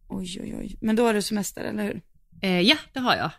[0.09, 0.79] Oj, oj, oj.
[0.81, 2.02] Men då har du semester, eller hur?
[2.42, 3.31] Eh, ja, det har jag.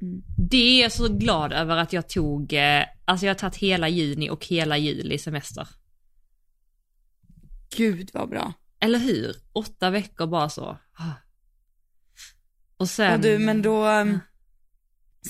[0.00, 0.22] Mm.
[0.50, 3.88] Det är jag så glad över att jag tog, eh, alltså jag har tagit hela
[3.88, 5.68] juni och hela juli semester.
[7.76, 8.52] Gud vad bra.
[8.80, 9.36] Eller hur?
[9.52, 10.78] Åtta veckor bara så.
[12.76, 13.14] Och sen...
[13.14, 14.20] Och du, men då, um,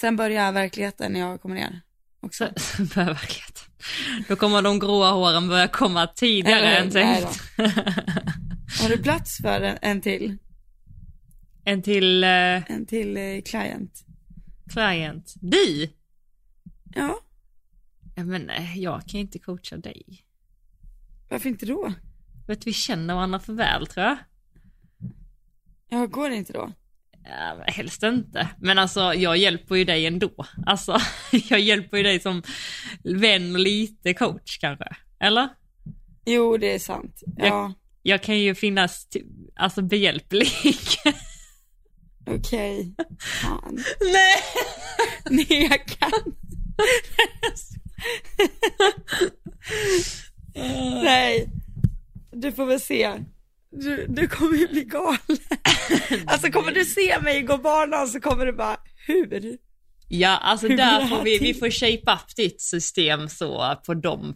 [0.01, 1.81] sen börjar verkligheten när jag kommer ner.
[2.25, 2.49] Också.
[2.57, 3.65] Sen börjar verkligheten.
[4.29, 7.41] Då kommer de gråa håren börja komma tidigare än tänkt.
[8.81, 10.39] Har du plats för en, en till?
[11.65, 12.25] En till?
[12.25, 12.71] Uh...
[12.73, 14.05] En till uh, client.
[14.73, 15.35] Client?
[15.41, 15.89] Du?
[16.95, 17.21] Ja.
[18.17, 20.25] Men nej, jag kan inte coacha dig.
[21.31, 21.93] Varför inte då?
[22.47, 24.17] Vet vi känner varandra för väl tror jag.
[25.89, 26.73] Ja, går det inte då?
[27.25, 28.49] Ja, helst inte.
[28.61, 30.31] Men alltså jag hjälper ju dig ändå.
[30.67, 30.99] Alltså
[31.51, 32.43] jag hjälper ju dig som
[33.05, 34.85] vän och lite coach kanske.
[35.21, 35.49] Eller?
[36.27, 37.23] Jo, det är sant.
[37.37, 37.47] Ja.
[37.47, 37.73] Jag,
[38.03, 39.09] jag kan ju finnas
[39.55, 40.49] alltså behjälplig.
[42.27, 42.95] Okej.
[42.97, 43.17] Okay.
[43.21, 43.85] Fan.
[44.01, 44.37] Nej!
[45.49, 46.35] Nej, jag kan.
[51.05, 51.49] Nej,
[52.33, 53.13] du får väl se.
[53.81, 55.19] Du, du kommer ju bli galen.
[56.27, 59.59] Alltså kommer du se mig gå banan så kommer du bara, hur?
[60.09, 64.35] Ja, alltså hur där får vi, vi får shape up ditt system så på dem,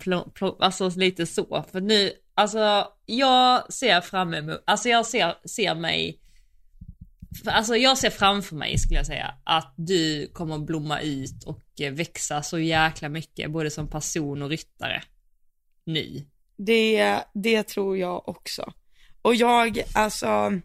[0.58, 1.64] alltså lite så.
[1.72, 6.20] För nu, alltså jag ser fram emot, alltså jag ser, ser mig,
[7.44, 11.62] alltså jag ser framför mig skulle jag säga att du kommer blomma ut och
[11.92, 15.02] växa så jäkla mycket både som person och ryttare.
[15.84, 16.26] Nu.
[16.56, 18.72] det, det tror jag också.
[19.28, 20.60] Och jag, alltså,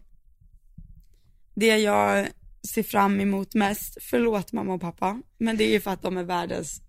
[1.54, 2.28] det jag
[2.74, 6.16] ser fram emot mest, förlåt mamma och pappa, men det är ju för att de
[6.16, 6.82] är världens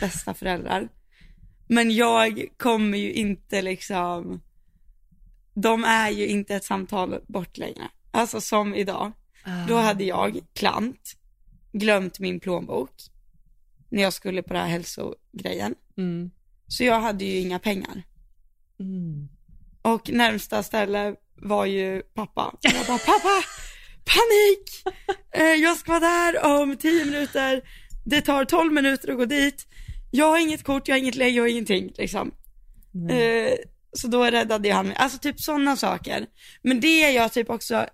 [0.00, 0.88] bästa föräldrar.
[1.68, 4.42] Men jag kommer ju inte liksom,
[5.54, 7.88] de är ju inte ett samtal bort längre.
[8.10, 9.12] Alltså som idag,
[9.68, 11.16] då hade jag klant,
[11.72, 12.92] glömt min plånbok
[13.88, 15.74] när jag skulle på den här hälsogrejen.
[15.96, 16.30] Mm.
[16.66, 18.02] Så jag hade ju inga pengar.
[18.80, 19.28] Mm.
[19.84, 22.54] Och närmsta ställe var ju pappa.
[22.60, 23.42] Jag bara, pappa,
[24.04, 24.96] panik!
[25.32, 27.62] Eh, jag ska vara där om tio minuter.
[28.04, 29.66] Det tar tolv minuter att gå dit.
[30.10, 32.34] Jag har inget kort, jag har inget lägg, jag har ingenting liksom.
[32.94, 33.46] Mm.
[33.46, 33.52] Eh,
[33.92, 34.96] så då räddade jag han mig.
[34.96, 36.26] Alltså typ sådana saker.
[36.62, 37.86] Men det är jag typ också,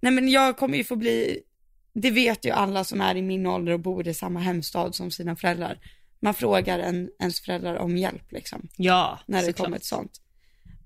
[0.00, 1.40] nej men jag kommer ju få bli,
[1.94, 5.10] det vet ju alla som är i min ålder och bor i samma hemstad som
[5.10, 5.78] sina föräldrar.
[6.20, 10.20] Man frågar en, ens föräldrar om hjälp liksom Ja, när det kommer till sånt.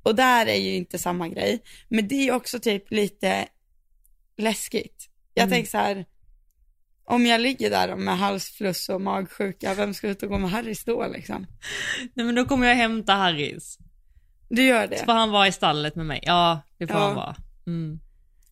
[0.03, 1.63] Och där är ju inte samma grej.
[1.89, 3.47] Men det är också typ lite
[4.37, 5.09] läskigt.
[5.35, 5.53] Jag Mm.
[5.53, 6.05] tänker så här,
[7.05, 10.85] om jag ligger där med halsfluss och magsjuka, vem ska ut och gå med Harrys
[10.85, 11.47] då liksom?
[12.15, 13.79] Nej men då kommer jag hämta Harrys.
[14.49, 15.05] Du gör Så det?
[15.05, 16.21] får han vara i stallet med mig.
[16.23, 17.03] Ja, det får Ja.
[17.07, 17.37] han vara.
[17.67, 18.01] Mm.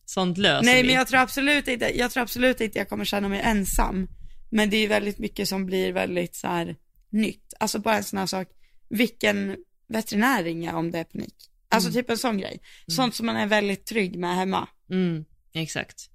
[0.05, 0.87] Sånt löser Nej vi.
[0.87, 4.07] men jag tror absolut inte, jag tror absolut inte jag kommer känna mig ensam.
[4.49, 6.75] Men det är väldigt mycket som blir väldigt så här
[7.09, 7.53] nytt.
[7.59, 8.47] Alltså bara en sån här sak,
[8.89, 11.35] vilken veterinär ringer om det är panik?
[11.69, 12.59] Alltså typ en sån grej.
[12.87, 14.67] Sånt som man är väldigt trygg med hemma.
[14.91, 16.09] Mm, exakt.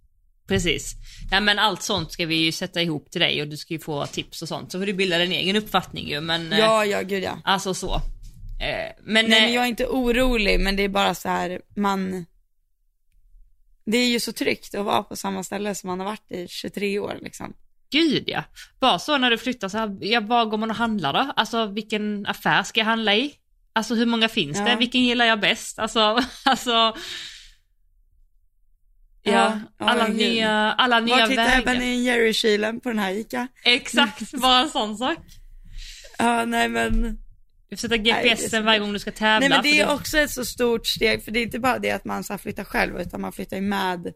[0.47, 0.95] Precis.
[1.31, 3.81] Ja men allt sånt ska vi ju sätta ihop till dig och du ska ju
[3.81, 4.73] få tips och sånt.
[4.73, 6.53] Så får du bilda din egen uppfattning ju men.
[6.53, 7.39] eh, Ja, ja, gud ja.
[7.45, 7.95] Alltså så.
[7.95, 11.61] Eh, men, Nej eh, men jag är inte orolig, men det är bara så här,
[11.77, 12.27] man,
[13.87, 16.49] det är ju så tryggt att vara på samma ställe som man har varit i
[16.49, 17.55] 23 år liksom.
[17.99, 18.45] Gud ja.
[18.81, 21.33] Bara så när du flyttar så här, ja var går man och handlar då?
[21.37, 23.35] Alltså vilken affär ska jag handla i?
[23.73, 24.65] Alltså hur många finns Ja.
[24.65, 24.77] det?
[24.77, 25.79] Vilken gillar jag bäst?
[25.79, 26.97] Alltså, alltså.
[29.23, 30.17] Ja, alla gud.
[30.17, 31.65] nya, alla nya Var hittar jag vägar.
[31.81, 33.49] Ben Jerry-kylen på den här ICA?
[33.65, 35.19] Exakt, bara en sån sak.
[36.19, 37.03] Ja, nej men,
[37.69, 39.39] Du får sätta GPSen så varje gång du ska tävla.
[39.41, 41.91] nej men det är också ett så stort steg, för det är inte bara det
[41.91, 44.13] att man så flyttar själv, utan man flyttar ju med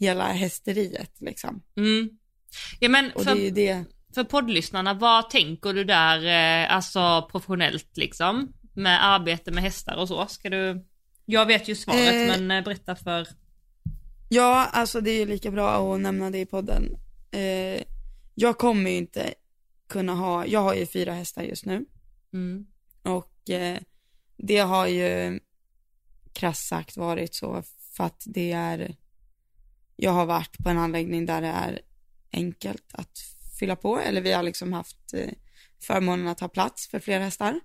[0.00, 1.62] hela hästeriet liksom.
[1.76, 2.08] Mm.
[2.80, 3.84] Ja men Och för, det är det,
[4.14, 8.52] för poddlyssnarna, vad tänker du där, eh, alltså professionellt liksom?
[8.74, 10.26] Med arbete med hästar och så.
[10.26, 10.86] Ska du,
[11.24, 13.28] jag vet ju svaret Eh, men eh, berätta för,
[14.28, 16.96] ja alltså det är ju lika bra att nämna det i podden.
[17.30, 17.82] Eh,
[18.34, 19.34] jag kommer ju inte
[19.88, 21.84] kunna ha, jag har ju fyra hästar just nu.
[22.32, 22.66] mm.
[23.02, 23.78] Och eh,
[24.36, 25.40] det har ju
[26.32, 27.62] krasst sagt varit så
[27.96, 28.96] för att det är,
[29.96, 31.80] jag har varit på en anläggning där det är
[32.32, 33.18] enkelt att
[33.58, 35.30] fylla på, eller vi har liksom haft eh,
[35.82, 37.60] förmånen att ha plats för fler hästar.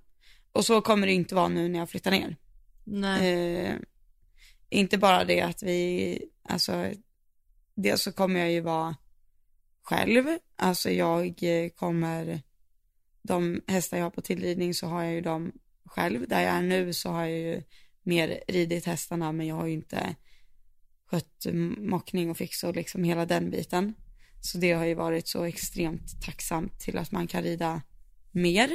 [0.51, 2.37] Och så kommer det inte vara nu när jag flyttar ner.
[2.83, 3.33] Nej.
[3.33, 3.75] Eh,
[4.69, 6.91] inte bara det att vi, alltså,
[7.75, 8.95] dels så kommer jag ju vara
[9.81, 12.41] själv, alltså jag eh, kommer,
[13.21, 15.51] de hästar jag har på tillridning så har jag ju dem
[15.85, 16.27] själv.
[16.27, 17.63] Där jag är nu så har jag ju
[18.03, 20.15] mer ridit hästarna men jag har ju inte
[21.05, 21.45] skött
[21.77, 23.93] mockning och fix och liksom hela den biten.
[24.45, 27.81] Så det har ju varit så extremt tacksamt till att man kan rida
[28.31, 28.71] mer.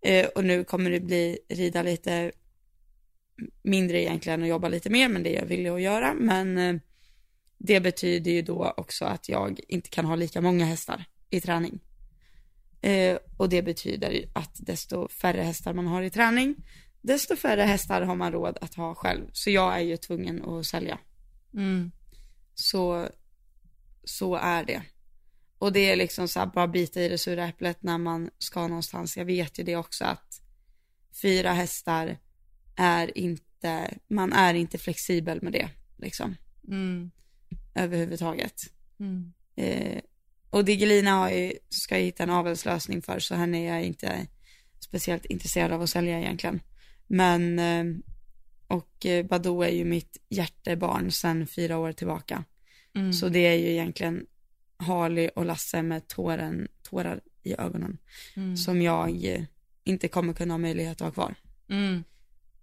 [0.00, 2.32] Eh, och nu kommer det bli rida lite
[3.62, 6.14] mindre egentligen och jobba lite mer, men det är jag villig att göra.
[6.14, 6.76] Men eh,
[7.58, 11.80] det betyder ju då också att jag inte kan ha lika många hästar i träning.
[12.80, 16.56] Eh, och det betyder att desto färre hästar man har i träning,
[17.02, 19.26] desto färre hästar har man råd att ha själv.
[19.32, 20.98] Så jag är ju tvungen att sälja.
[21.54, 21.92] Mm.
[22.54, 23.08] Så,
[24.04, 24.82] så är det.
[25.58, 28.68] Och det är liksom så här, bara bita i det sura äpplet när man ska
[28.68, 29.16] någonstans.
[29.16, 30.40] Jag vet ju det också att
[31.22, 32.18] fyra hästar
[32.76, 36.36] är inte, man är inte flexibel med det liksom
[36.68, 37.10] Mm.
[37.74, 38.62] överhuvudtaget.
[39.00, 39.32] Mm.
[39.56, 40.00] Eh,
[40.50, 44.26] och Digelina har ju, ska jag hitta en avelslösning för så henne är jag inte
[44.80, 46.60] speciellt intresserad av att sälja egentligen.
[47.06, 47.84] Men, eh,
[48.66, 52.44] och eh, Badou är ju mitt hjärtebarn sedan fyra år tillbaka.
[52.94, 53.12] Mm.
[53.12, 54.26] Så det är ju egentligen
[54.76, 57.98] Harley och Lasse med tåren, tårar i ögonen
[58.36, 58.56] Mm.
[58.56, 59.26] som jag
[59.84, 61.34] inte kommer kunna ha möjlighet att ha kvar,
[61.68, 62.04] Mm.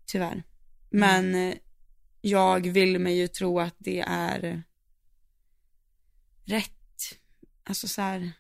[0.05, 0.43] tyvärr.
[0.89, 1.53] Men eh,
[2.21, 4.63] jag vill mig ju tro att det är
[6.45, 7.17] rätt.
[7.63, 8.32] Alltså så här,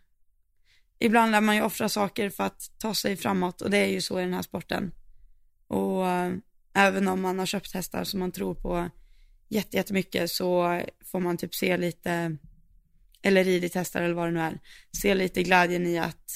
[0.99, 4.01] ibland lär man ju offra saker för att ta sig framåt och det är ju
[4.01, 4.91] så i den här sporten.
[5.67, 6.33] Och eh,
[6.73, 8.89] även om man har köpt hästar som man tror på
[9.49, 12.37] jätte- jättemycket så får man typ se lite,
[13.21, 14.59] eller ridit hästar eller vad det nu är,
[15.01, 16.31] se lite glädjen i att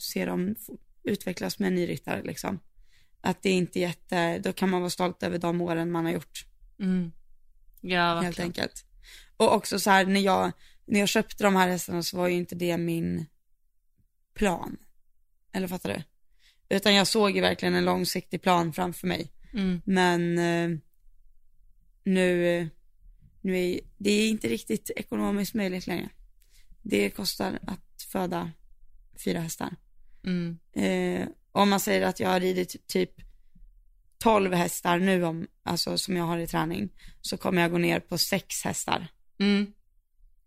[0.00, 0.54] se dem
[1.02, 2.58] utvecklas med en ny ryttare liksom.
[3.20, 6.12] Att det är inte jätte, då kan man vara stolt över de åren man har
[6.12, 6.46] gjort.
[6.80, 7.12] Mm.
[7.80, 8.84] Ja, Helt enkelt.
[9.36, 10.52] Och också så här när jag,
[10.84, 13.26] när jag köpte de här hästarna så var ju inte det min
[14.34, 14.76] plan.
[15.52, 16.02] Eller fattar du?
[16.76, 19.32] Utan jag såg ju verkligen en långsiktig plan framför mig.
[19.52, 19.80] Mm.
[19.84, 20.78] Men eh,
[22.04, 22.68] nu,
[23.40, 26.08] nu är det är inte riktigt ekonomiskt möjligt längre.
[26.82, 28.52] Det kostar att föda
[29.24, 29.76] fyra hästar.
[30.24, 30.58] Mm.
[30.72, 33.10] Eh, om man säger att jag har ridit typ
[34.18, 36.88] 12 hästar nu om, alltså som jag har i träning,
[37.20, 39.72] så kommer jag gå ner på sex hästar Mm.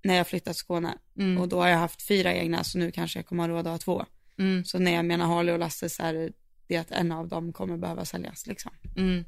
[0.04, 0.98] när jag flyttat till Skåne.
[1.20, 1.38] Mm.
[1.38, 3.72] Och då har jag haft fyra egna, så nu kanske jag kommer ha råd att
[3.72, 4.06] ha två.
[4.40, 4.66] Mm.
[4.66, 6.32] Så när jag menar Harley och Lasse så är
[6.68, 8.72] det att en av dem kommer behöva säljas liksom.
[8.96, 9.26] Mm.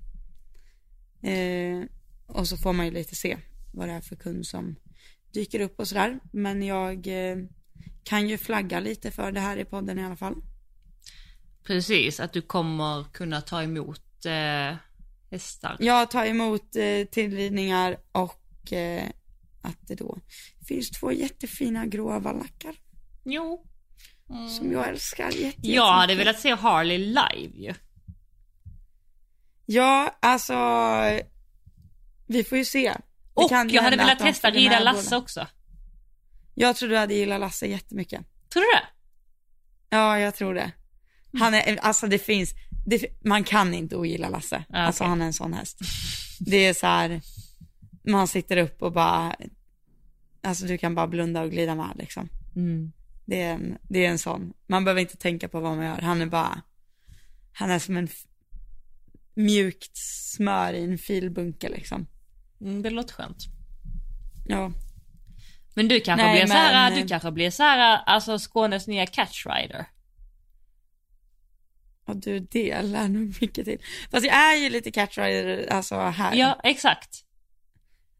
[1.21, 1.87] Eh,
[2.29, 3.37] och så får man ju lite se
[3.73, 4.75] vad det är för kund som
[5.33, 6.19] dyker upp och sådär.
[6.31, 7.37] Men jag eh,
[8.03, 10.35] kan ju flagga lite för det här i podden i alla fall.
[11.63, 14.75] Precis, att du kommer kunna ta emot eh,
[15.31, 15.77] hästar.
[15.79, 19.09] Jag tar emot eh, tillridningar och eh,
[19.61, 20.17] att det då
[20.67, 22.75] finns två jättefina gråa valackar
[23.23, 23.65] Jo.
[24.59, 27.73] som jag älskar jätte, Jag hade velat se Harley live ju.
[29.65, 30.53] Ja, alltså
[32.29, 32.89] vi får ju se.
[32.89, 33.01] Det
[33.33, 35.47] Och jag hade velat testa rida Lasse också.
[36.55, 38.21] Jag tror du hade gillat Lasse jättemycket.
[38.49, 38.87] Tror du det?
[39.89, 40.71] Ja, jag tror det.
[41.39, 42.53] Han är, alltså det finns,
[42.85, 44.63] det, man kan inte ogilla Lasse.
[44.69, 45.09] Ja, Alltså okej.
[45.09, 45.79] han är en sån häst.
[46.39, 47.21] Det är så här,
[48.03, 49.35] man sitter upp och bara,
[50.43, 52.29] alltså du kan bara blunda och glida med liksom.
[52.55, 52.91] Mm.
[53.25, 56.01] Det är en, det är en sån, man behöver inte tänka på vad man gör.
[56.01, 56.61] Han är bara,
[57.53, 58.07] han är som en
[59.33, 62.07] mjukt smör i en filbunke liksom.
[62.61, 63.37] Mm, det låter skönt.
[64.47, 64.71] Ja,
[65.75, 68.87] Men du kanske Nej, blir så här, men- du kanske blir så här, alltså Skånes
[68.87, 69.85] nya catchrider.
[72.05, 73.79] och du det lär nog mycket till.
[74.11, 76.35] Fast jag är ju lite catchrider, alltså här.
[76.35, 77.25] Ja, exakt.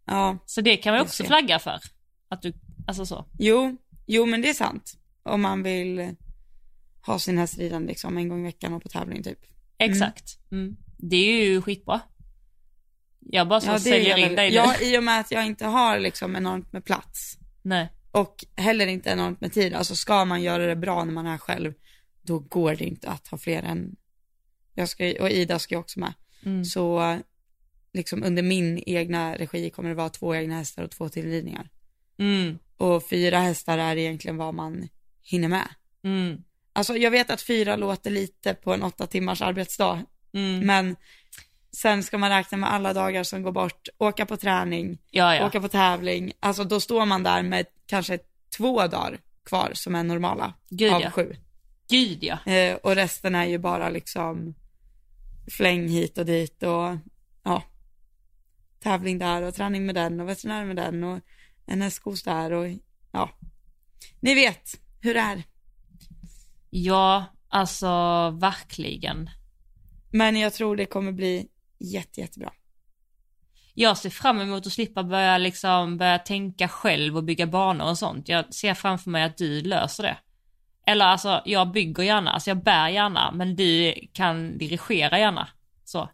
[0.05, 0.37] ja.
[0.45, 1.79] Så det kan man också flagga för.
[2.27, 2.53] Att du,
[2.87, 3.25] alltså så.
[3.39, 4.93] Jo, jo men det är sant.
[5.23, 6.15] Om man vill
[7.05, 9.39] ha sin häst ridande liksom en gång i veckan och på tävling typ.
[9.77, 10.39] Exakt.
[10.51, 10.77] Mm.
[10.97, 11.99] Det är ju skitbra.
[13.19, 14.55] Jag bara det säljer är in dig nu.
[14.55, 17.37] Ja, i och med att jag inte har liksom enormt med plats.
[17.61, 17.89] Nej.
[18.11, 19.73] Och heller inte enormt med tid.
[19.73, 21.73] Alltså ska man göra det bra när man är själv,
[22.21, 23.95] då går det inte att ha fler än,
[24.73, 26.13] jag ska, och Ida ska ju också med.
[26.45, 26.65] Mm.
[26.65, 27.17] Så
[27.93, 31.69] liksom under min egna regi kommer det vara två egna hästar och två tillridningar.
[32.19, 32.59] Mm.
[32.77, 34.87] Och fyra hästar är egentligen vad man
[35.21, 35.67] hinner med.
[36.03, 36.43] Mm.
[36.73, 40.65] Alltså jag vet att fyra låter lite på en åtta timmars arbetsdag, Mm.
[40.65, 40.95] men
[41.71, 45.47] sen ska man räkna med alla dagar som går bort, åka på träning, Ja, ja.
[45.47, 48.19] åka på tävling, alltså då står man där med kanske
[48.57, 51.11] två dagar kvar som är normala Gud, av ja.
[51.11, 51.35] sju.
[51.89, 52.45] Gud ja.
[52.45, 54.55] Eh, och resten är ju bara liksom
[55.51, 56.97] fläng hit och dit och
[57.43, 57.63] ja,
[58.79, 61.19] tävling där och träning med den och veterinär med den och
[61.65, 62.67] en hästkos där och
[63.11, 63.29] ja,
[64.19, 65.43] ni vet hur det är.
[66.69, 67.87] Ja, alltså
[68.29, 69.29] verkligen.
[70.11, 71.47] Men jag tror det kommer bli
[71.79, 72.53] jätte, jättebra.
[73.73, 77.97] Jag ser fram emot att slippa börja liksom börja tänka själv och bygga banor och
[77.97, 78.29] sånt.
[78.29, 80.17] Jag ser framför mig att du löser det.
[80.87, 85.47] Eller alltså, jag bygger gärna, alltså jag bär gärna, men du kan dirigera gärna.
[85.83, 86.09] Så.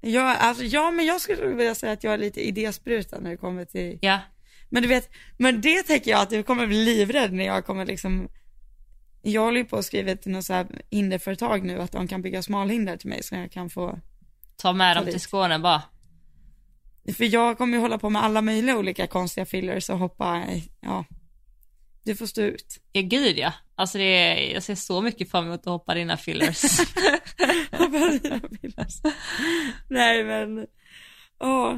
[0.00, 3.36] Ja, alltså, ja, men jag skulle vilja säga att jag är lite idésprutan när det
[3.36, 4.18] kommer till, Ja.
[4.70, 7.86] men du vet, men det tänker jag att du kommer bli livrädd när jag kommer
[7.86, 8.28] liksom,
[9.22, 12.22] jag håller ju på att skriva till något så här hinderföretag nu att de kan
[12.22, 13.98] bygga smalhinder till mig så jag kan få,
[14.56, 15.22] Ta med Ta dem till dit.
[15.22, 15.82] Skåne bara.
[17.16, 20.44] för jag kommer ju hålla på med alla möjliga olika konstiga fillers och hoppa,
[20.80, 21.04] ja,
[22.04, 22.78] du får stå ut.
[22.92, 23.52] Ja gud ja.
[23.74, 26.62] Alltså det är, jag ser så mycket fram emot att hoppa dina fillers.
[27.70, 28.94] Hoppa dina fillers.
[29.88, 30.66] Nej men,
[31.40, 31.76] åh,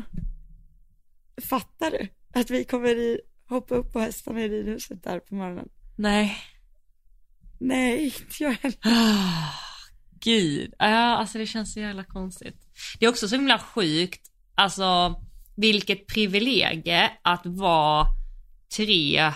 [1.49, 2.09] fattar du?
[2.41, 5.69] Att vi kommer i, hoppa upp på hästarna i ridhuset där på morgonen.
[5.97, 6.37] Nej.
[7.59, 8.79] Nej, inte jag heller.
[10.25, 12.57] Gud, ja alltså det känns så jävla konstigt.
[12.99, 15.21] Det är också så himla sjukt, alltså
[15.57, 18.07] vilket privilegie att vara
[18.77, 19.33] tre,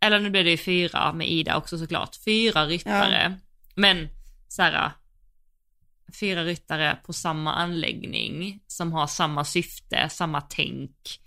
[0.00, 3.38] eller nu blir det ju fyra med Ida också såklart, fyra ryttare.
[3.74, 4.08] Men
[4.48, 4.92] så här,
[6.20, 11.20] fyra ryttare på samma anläggning som har samma syfte, samma tänk.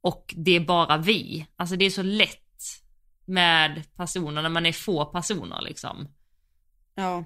[0.00, 1.46] Och det är bara vi.
[1.56, 2.42] Alltså det är så lätt
[3.24, 6.08] med personer när man är få personer liksom.
[6.94, 7.24] Ja,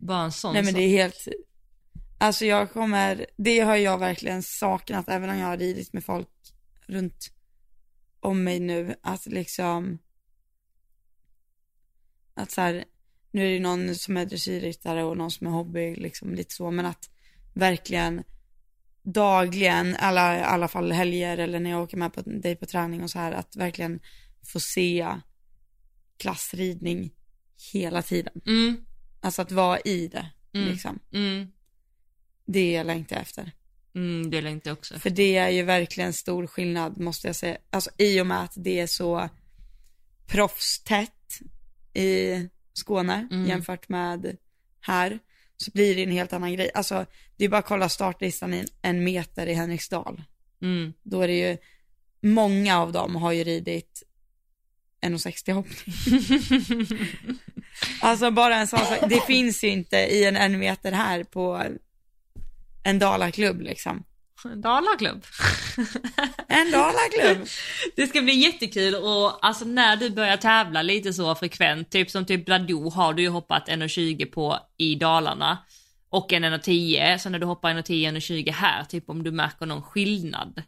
[0.00, 1.28] Bara en sån nej men det är helt,
[2.18, 6.28] alltså jag kommer, det har jag verkligen saknat även om jag har ridit med folk
[6.86, 7.30] runt
[8.20, 9.98] om mig nu, att liksom,
[12.34, 12.84] att så här,
[13.30, 16.70] nu är det någon som är dressyrryttare och någon som är hobby, liksom lite så,
[16.70, 17.10] men att
[17.54, 18.22] verkligen
[19.02, 23.02] dagligen, alla, i alla fall helger eller när jag åker med på dig på träning
[23.02, 24.00] och så här, att verkligen
[24.52, 25.06] få se
[26.16, 27.12] klassridning
[27.72, 28.40] hela tiden.
[28.46, 28.84] Mm.
[29.20, 30.68] Alltså att vara i det, Mm.
[30.68, 30.98] liksom.
[31.12, 31.52] Mm.
[32.46, 33.52] Det jag längtar efter.
[33.94, 34.98] Mm, det längtar jag också.
[34.98, 37.58] För det är ju verkligen stor skillnad måste jag säga.
[37.70, 39.28] Alltså i och med att det är så
[40.26, 41.40] proffstätt
[41.94, 42.34] i
[42.72, 43.48] Skåne Mm.
[43.48, 44.36] jämfört med
[44.80, 45.18] här.
[45.56, 46.70] Så blir det en helt annan grej.
[46.74, 47.06] Alltså
[47.36, 50.22] det är bara att kolla startlistan i en meter i Henriksdal.
[50.62, 50.92] Mm.
[51.02, 51.56] Då är det ju,
[52.20, 54.02] många av dem har ju ridit
[55.02, 56.86] 1,60 hoppning.
[58.00, 61.62] Alltså bara en sån sak, det finns ju inte i en en meter här på
[62.82, 64.04] en dalaklubb liksom.
[64.56, 65.24] Dalaklubb.
[66.48, 67.48] En dalaklubb.
[67.96, 72.26] Det ska bli jättekul och alltså när du börjar tävla lite så frekvent, typ som
[72.26, 75.58] typ Badou har du ju hoppat 1,20 på i Dalarna
[76.08, 79.82] och en 1,10, så när du hoppar 1,10, 1,20 här, typ om du märker någon
[79.82, 80.62] skillnad.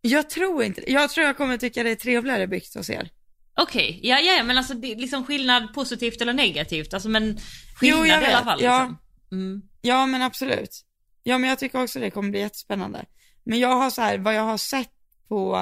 [0.00, 3.10] Jag tror inte Jag tror jag kommer tycka det är trevligare byggt hos er.
[3.56, 7.38] Okej, ja, ja, ja, men alltså det liksom skillnad positivt eller negativt, alltså men
[7.76, 8.62] skillnad Jo, jag i alla fall.
[8.62, 8.78] ja.
[8.80, 8.98] Liksom.
[9.32, 9.62] Mm.
[9.80, 10.84] Ja men absolut.
[11.22, 13.04] Ja men jag tycker också det kommer bli jättespännande.
[13.44, 14.90] Men jag har så här, vad jag har sett
[15.28, 15.56] på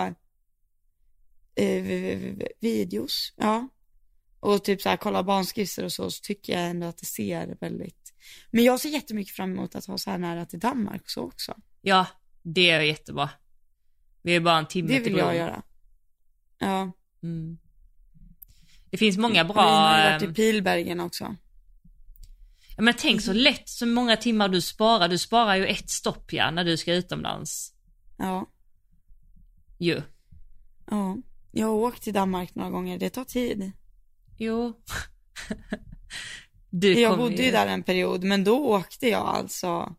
[1.55, 3.69] eh, vi- vi- vi- videos, ja.
[4.41, 7.57] Och typ så här kolla barnskisser och så, så tycker jag ändå att det ser
[7.61, 8.13] väldigt,
[8.51, 11.55] men jag ser jättemycket fram emot att ha så här nära till Danmark så också.
[11.81, 12.07] Ja,
[12.43, 13.31] det är jättebra.
[14.23, 15.63] Vi är bara en timme Det till vill jag göra.
[16.59, 16.93] Ja.
[17.23, 17.59] Mm.
[18.93, 19.63] Det finns många Vi bra...
[19.63, 21.37] har ju varit ehm, i Pilbergen också.
[22.77, 25.09] Ja, men tänk så lätt så många timmar du sparar.
[25.09, 27.75] Du sparar ju ett stopp ja, när du ska utomlands.
[28.19, 28.47] Ja.
[29.79, 30.03] Ju.
[30.91, 31.17] Ja.
[31.53, 33.73] Jag har åkt till Danmark några gånger, det tar tid.
[34.39, 34.81] Jo.
[36.71, 39.97] du Jag bodde ju där en period, men då åkte jag alltså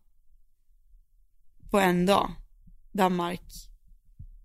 [1.71, 2.31] på en dag.
[2.91, 3.72] Danmark,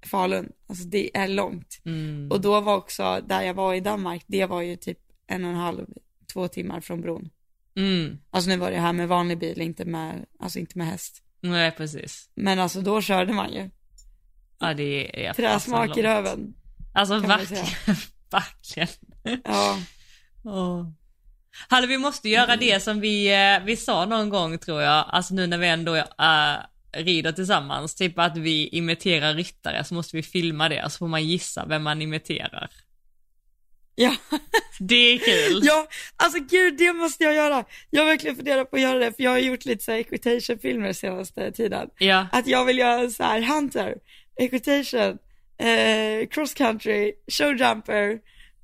[0.09, 0.53] Falun.
[0.69, 1.81] Alltså det är långt.
[1.85, 2.31] Mm.
[2.31, 5.51] Och då var också, där jag var i Danmark, det var ju typ en och
[5.51, 5.87] en halv,
[6.33, 7.31] två timmar från bron.
[7.77, 8.19] Mm.
[8.31, 11.23] Alltså nu var det här med vanlig bil, inte med, alltså inte med häst.
[11.41, 12.31] Nej precis.
[12.35, 13.71] Men alltså då körde man ju.
[14.59, 16.55] Ja det är Träsmak i röven.
[16.95, 17.67] Alltså verkligen.
[18.31, 18.89] verkligen.
[19.45, 19.79] Ja.
[20.45, 20.89] Åh.
[21.69, 25.35] Hallå vi måste göra det som vi, eh, vi sa någon gång tror jag, alltså
[25.35, 26.05] nu när vi ändå äh,
[26.93, 31.25] rider tillsammans, typ att vi imiterar ryttare så måste vi filma det så får man
[31.25, 32.71] gissa vem man imiterar.
[33.95, 34.17] Ja.
[34.81, 35.61] Det är kul.
[35.65, 35.87] Ja,
[36.17, 37.65] alltså gud det måste jag göra.
[37.91, 39.99] Jag har verkligen funderat på att göra det, för jag har gjort lite så här
[39.99, 41.89] equitation-filmer senaste tiden.
[41.99, 42.27] Ja.
[42.33, 43.95] Att jag vill göra så här hunter,
[44.37, 45.19] equitation,
[45.59, 48.11] eh, cross country, showjumper.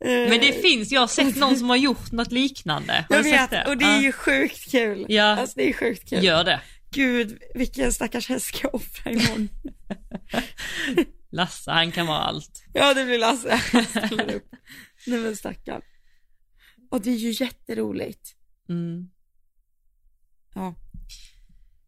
[0.04, 3.04] Eh, Men det finns, jag har sett någon som har gjort något liknande.
[3.08, 5.06] Har jag vet, och det är ju sjukt kul.
[5.08, 5.24] Ja.
[5.24, 6.24] Alltså det är sjukt kul.
[6.24, 6.60] Gör det.
[6.94, 9.48] Gud, vilken stackars häst ska jag offra imorgon?
[11.30, 12.64] Lasse, han kan vara allt.
[12.72, 13.60] ja, det blir Lasse.
[13.72, 14.50] Han ställer upp.
[15.06, 15.82] Nej men stackarn.
[16.90, 18.34] Och det är ju jätteroligt.
[18.68, 19.08] Mm.
[20.54, 20.74] Ja.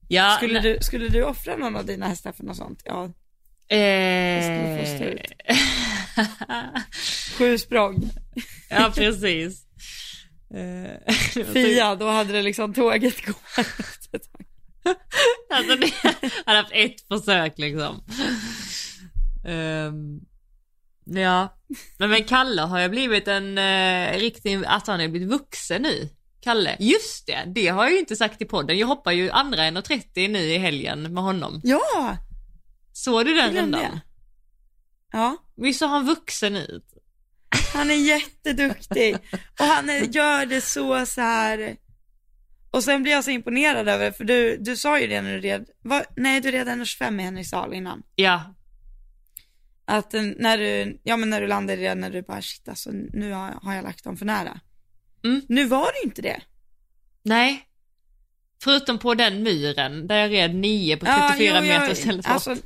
[0.08, 2.82] Ja, Skulle, du, skulle du offra någon av dina hästar för något sånt?
[2.84, 3.12] Ja.
[3.76, 4.84] Eh...
[7.38, 8.10] Sju språng.
[8.70, 9.66] ja, precis.
[10.54, 11.14] Eh,
[11.52, 13.36] Fia, då hade det liksom tåget gått.
[15.50, 15.92] Alltså det,
[16.46, 18.04] han har haft ett försök liksom.
[19.46, 20.20] Ehm,
[21.04, 21.56] ja,
[21.98, 26.08] men, men Kalle har ju blivit en uh, riktig, att han har blivit vuxen nu.
[26.40, 28.78] Kalle, just det, det har jag ju inte sagt i podden.
[28.78, 31.60] Jag hoppar ju andra 1.30 nu i helgen med honom.
[31.64, 32.16] Ja,
[32.92, 34.00] Såg du den jag rundan?
[35.12, 36.84] Ja, Visst såg han vuxen ut?
[37.74, 39.16] han är jätteduktig.
[39.60, 41.76] Och han är, gör det så så här.
[42.76, 45.40] Och sen blir jag så imponerad över, för du, du sa ju det när du
[45.40, 48.02] red, va, nej du red 1,25 i Henriksdal innan.
[48.14, 48.54] Ja,
[49.84, 52.90] Att när du, ja men när du landade i det, när du bara shit alltså
[52.92, 54.60] nu har, har jag lagt dem för nära.
[55.24, 55.42] Mm.
[55.48, 56.40] Nu var det inte det.
[57.22, 57.62] nej.
[58.62, 62.26] Förutom på den myren där jag red 9 på 34 Ja, jo, jag- meter istället
[62.26, 62.56] för alltså,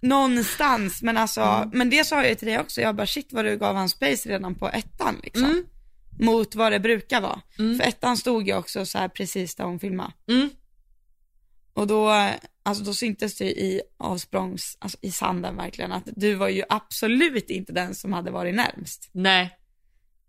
[0.00, 1.70] Någonstans, men alltså, Mm.
[1.72, 3.88] men det sa jag ju till dig också, jag bara shit vad du gav han
[3.88, 5.44] space redan på ettan liksom.
[5.44, 5.64] Mm.
[6.18, 7.40] Mot vad det brukar vara.
[7.58, 7.78] Mm.
[7.78, 10.12] För ettan stod ju också så här precis där hon filmade.
[10.28, 10.50] Mm.
[11.74, 12.10] Och då,
[12.62, 17.50] alltså då syntes det i avsprångs, alltså i sanden verkligen, att du var ju absolut
[17.50, 19.10] inte den som hade varit närmst.
[19.12, 19.58] Nej.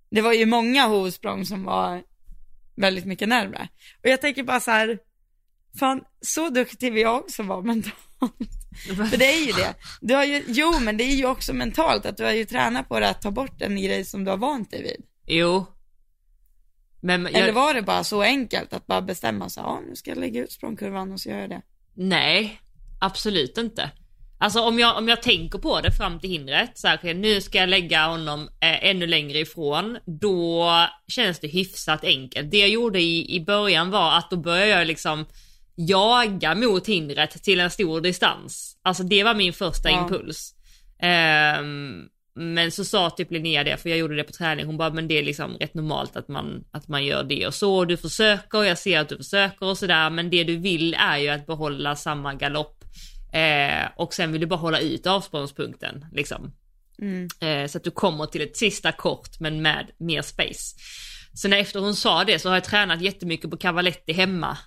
[0.09, 2.03] Det var ju många hovsprång som var
[2.75, 3.67] väldigt mycket närmare.
[4.03, 4.99] Och jag tänker bara så här,
[5.79, 7.97] fan så duktig vill jag också vara mentalt.
[9.11, 9.73] För det är ju det.
[10.01, 12.89] Du har ju, jo men det är ju också mentalt att du har ju tränat
[12.89, 15.05] på det att ta bort en grej som du har vant dig vid.
[15.27, 15.65] Jo.
[17.01, 17.33] Men jag...
[17.33, 20.43] Eller var det bara så enkelt att bara bestämma sig, ja nu ska jag lägga
[20.43, 21.61] ut språngkurvan och så gör jag det?
[21.93, 22.61] Nej,
[22.99, 23.91] absolut inte.
[24.37, 27.57] Alltså om jag, om jag tänker på det fram till hindret, så här, nu ska
[27.57, 30.69] jag lägga honom eh, ännu längre ifrån, då
[31.07, 32.51] känns det hyfsat enkelt.
[32.51, 35.25] Det jag gjorde i, i början var att då började jag liksom
[35.75, 38.77] jaga mot hindret till en stor distans.
[38.81, 40.01] Alltså det var min första ja.
[40.01, 40.55] impuls.
[41.59, 44.89] Um, men så sa typ Linnea det, för jag gjorde det på träning, hon bara
[44.89, 47.97] men det är liksom rätt normalt att man, att man gör det och så, du
[47.97, 51.29] försöker, och jag ser att du försöker och sådär, men det du vill är ju
[51.29, 52.83] att behålla samma galopp
[53.33, 56.53] eh, och sen vill du bara hålla ut avsprångspunkten liksom.
[57.01, 57.27] Mm.
[57.39, 60.75] Eh, så att du kommer till ett sista kort men med mer space.
[61.33, 64.57] Så när efter hon sa det så har jag tränat jättemycket på Cavaletti hemma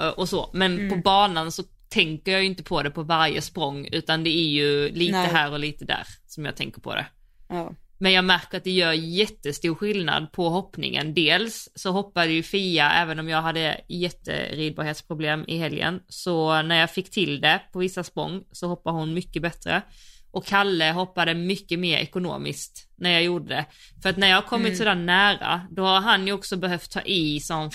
[0.00, 0.90] eh, och så, men mm.
[0.90, 1.62] på banan så
[1.94, 5.28] tänker jag ju inte på det på varje språng utan det är ju lite Nej.
[5.32, 7.06] här och lite där som jag tänker på det.
[7.48, 7.72] Ja.
[7.98, 11.14] Men jag märker att det gör jättestor skillnad på hoppningen.
[11.14, 16.90] Dels så hoppade ju Fia, även om jag hade jätteridbarhetsproblem i helgen, så när jag
[16.90, 19.82] fick till det på vissa språng så hoppade hon mycket bättre.
[20.30, 23.64] Och Kalle hoppade mycket mer ekonomiskt när jag gjorde det.
[24.02, 24.78] För att när jag har kommit mm.
[24.78, 27.70] sådär nära, då har han ju också behövt ta i som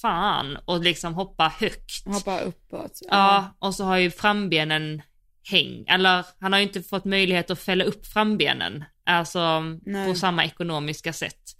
[0.00, 2.06] fan och liksom hoppa högt.
[2.06, 3.00] Hoppa uppåt.
[3.02, 5.02] Ja, ja och så har ju frambenen
[5.44, 10.08] häng, eller han har ju inte fått möjlighet att fälla upp frambenen, alltså Nej.
[10.08, 11.54] på samma ekonomiska sätt.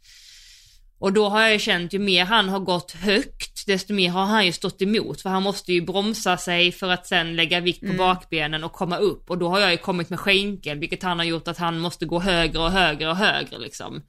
[1.00, 4.24] Och då har jag ju känt, ju mer han har gått högt, desto mer har
[4.24, 7.80] han ju stått emot, för han måste ju bromsa sig för att sen lägga vikt
[7.80, 7.96] på mm.
[7.96, 9.30] bakbenen och komma upp.
[9.30, 12.06] Och då har jag ju kommit med skänkel, vilket han har gjort att han måste
[12.06, 14.02] gå högre och högre och högre liksom.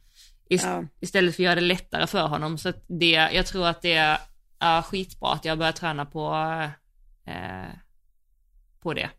[0.50, 0.86] Ist ja.
[1.00, 2.58] Istället för att göra det lättare för honom.
[2.58, 4.20] Så det, jag tror att det
[4.60, 6.34] är skitbra att jag börjar träna på,
[7.26, 7.70] eh,
[8.80, 9.10] på det.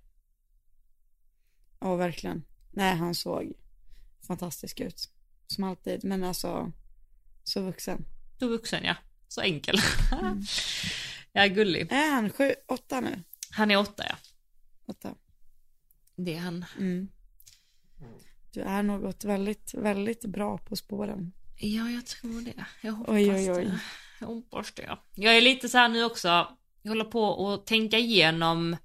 [1.81, 2.45] Ja, verkligen.
[2.71, 3.53] Nej, han såg
[4.27, 5.09] fantastisk ut.
[5.47, 6.73] Som alltid, men alltså
[7.45, 8.05] så vuxen.
[8.39, 8.97] Så vuxen, ja.
[9.29, 9.77] Så enkel.
[10.13, 10.43] Mm.
[11.33, 11.93] jag är gullig.
[11.93, 13.23] Är han sju, åtta nu?
[13.51, 14.15] Han är åtta, ja.
[14.87, 15.15] Åtta.
[16.17, 16.65] Det är han.
[16.79, 17.09] Mm.
[18.53, 21.33] Du är något väldigt, väldigt bra på spåren.
[21.57, 22.65] Ja, jag tror det.
[22.83, 23.65] Jag hoppas oj, oj, oj.
[23.65, 23.81] det.
[24.21, 24.99] Jag hoppas det.
[25.15, 26.29] Jag är lite så här nu också,
[26.83, 28.77] jag håller på att tänka igenom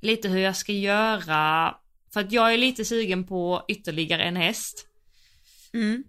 [0.00, 1.74] lite hur jag ska göra
[2.12, 4.86] för att jag är lite sugen på ytterligare en häst.
[5.72, 6.04] Mm.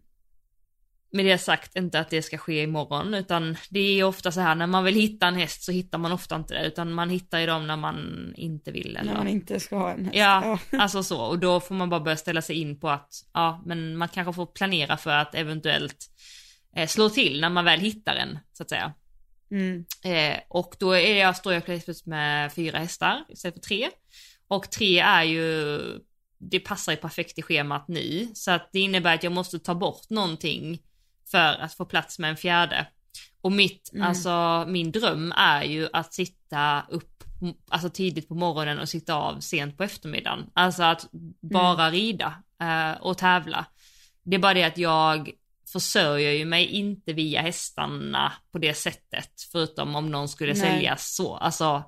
[1.13, 4.55] Med det sagt inte att det ska ske imorgon utan det är ofta så här
[4.55, 7.39] när man vill hitta en häst så hittar man ofta inte det utan man hittar
[7.39, 8.97] ju dem när man inte vill.
[8.97, 9.11] Eller?
[9.11, 10.17] När man inte ska ha en häst.
[10.17, 13.63] Ja, alltså så och då får man bara börja ställa sig in på att ja
[13.65, 16.09] men man kanske får planera för att eventuellt
[16.75, 18.93] eh, slå till när man väl hittar en så att säga.
[19.51, 19.85] Mm.
[20.03, 23.89] Eh, och då är jag, står jag plötsligt med fyra hästar istället för tre.
[24.47, 25.79] Och tre är ju,
[26.37, 28.27] det passar ju perfekt i schemat nu.
[28.33, 30.81] Så att det innebär att jag måste ta bort någonting
[31.31, 32.87] för att få plats med en fjärde.
[33.41, 34.07] Och mitt, mm.
[34.07, 37.23] alltså min dröm är ju att sitta upp,
[37.69, 40.49] alltså tidigt på morgonen och sitta av sent på eftermiddagen.
[40.53, 41.09] Alltså att
[41.39, 41.91] bara mm.
[41.91, 43.65] rida uh, och tävla.
[44.23, 45.31] Det är bara det att jag
[45.71, 50.61] försörjer ju mig inte via hästarna på det sättet, förutom om någon skulle Nej.
[50.61, 51.35] säljas så.
[51.35, 51.83] Alltså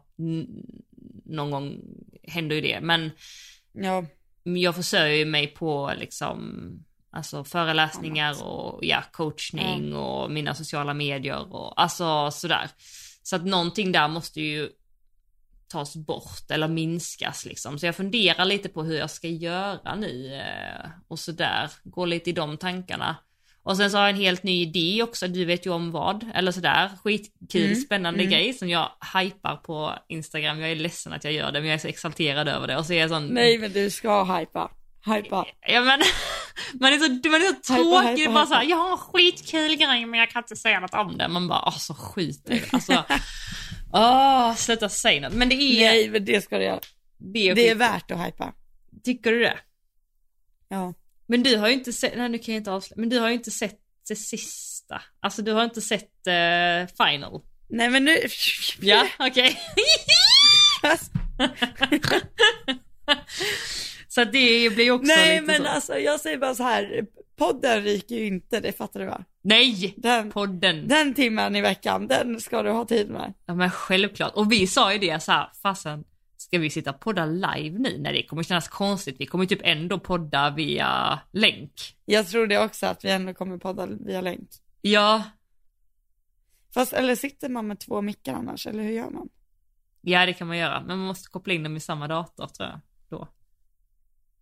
[1.26, 1.80] någon gång
[2.24, 3.12] händer ju det, men
[3.72, 4.06] ja.
[4.44, 6.64] jag försörjer mig på liksom
[7.14, 9.96] Alltså föreläsningar och ja, coachning mm.
[9.96, 12.70] och mina sociala medier och alltså sådär.
[13.24, 14.70] Så att någonting där måste ju
[15.68, 17.80] tas bort eller minskas liksom.
[17.80, 21.70] Så jag funderar lite på hur jag ska göra nu eh, och sådär.
[21.84, 23.16] Går lite i de tankarna.
[23.64, 26.26] Och sen så har jag en helt ny idé också, du vet ju om vad,
[26.36, 27.76] eller sådär, skitkul, mm.
[27.76, 28.32] spännande mm.
[28.32, 28.90] grej som jag
[29.22, 30.60] hypar på Instagram.
[30.60, 32.86] Jag är ledsen att jag gör det, men jag är så exalterad över det och
[32.86, 33.28] så är jag sån...
[33.28, 34.72] Nej men du ska hypa,
[35.06, 35.46] hypa.
[35.68, 36.02] Ja men,
[36.80, 40.06] man är så, man är så tråkig, hypa, bara såhär, jag har en skitkul grej
[40.06, 41.28] men jag kan inte säga något om det.
[41.28, 42.64] Man bara, åh så skit i.
[42.72, 43.04] Alltså,
[43.94, 45.34] åh, sluta säga något.
[45.34, 45.92] Men det är...
[45.92, 46.80] Nej men det ska du göra.
[47.18, 48.54] Det är, det är värt att hypa.
[49.04, 49.58] Tycker du det?
[50.68, 50.94] Ja.
[51.28, 53.28] Men du har ju inte sett, nej nu kan jag inte avslöja, men du har
[53.28, 55.02] ju inte sett det sista.
[55.20, 57.42] Alltså du har inte sett uh, final.
[57.70, 58.18] Nej men nu.
[58.80, 59.60] Ja, okej.
[64.16, 65.68] Så det blir också Nej lite men så.
[65.68, 67.06] alltså jag säger bara så här,
[67.36, 69.24] podden ryker ju inte, det fattar du va?
[69.42, 69.94] Nej!
[69.98, 70.88] Den, podden.
[70.88, 73.34] Den timmen i veckan, den ska du ha tid med.
[73.46, 74.34] Ja men självklart.
[74.34, 76.04] Och vi sa ju det så här, fasen
[76.38, 77.98] ska vi sitta och podda live nu?
[78.00, 81.72] Nej det kommer kännas konstigt, vi kommer typ ändå podda via länk.
[82.06, 84.50] Jag tror det också, att vi ändå kommer podda via länk.
[84.82, 85.24] Ja.
[86.74, 89.30] Fast, eller sitter man med två mickar annars, eller hur gör man?
[90.02, 92.70] Ja det kan man göra, men man måste koppla in dem i samma dator tror
[92.70, 92.80] jag.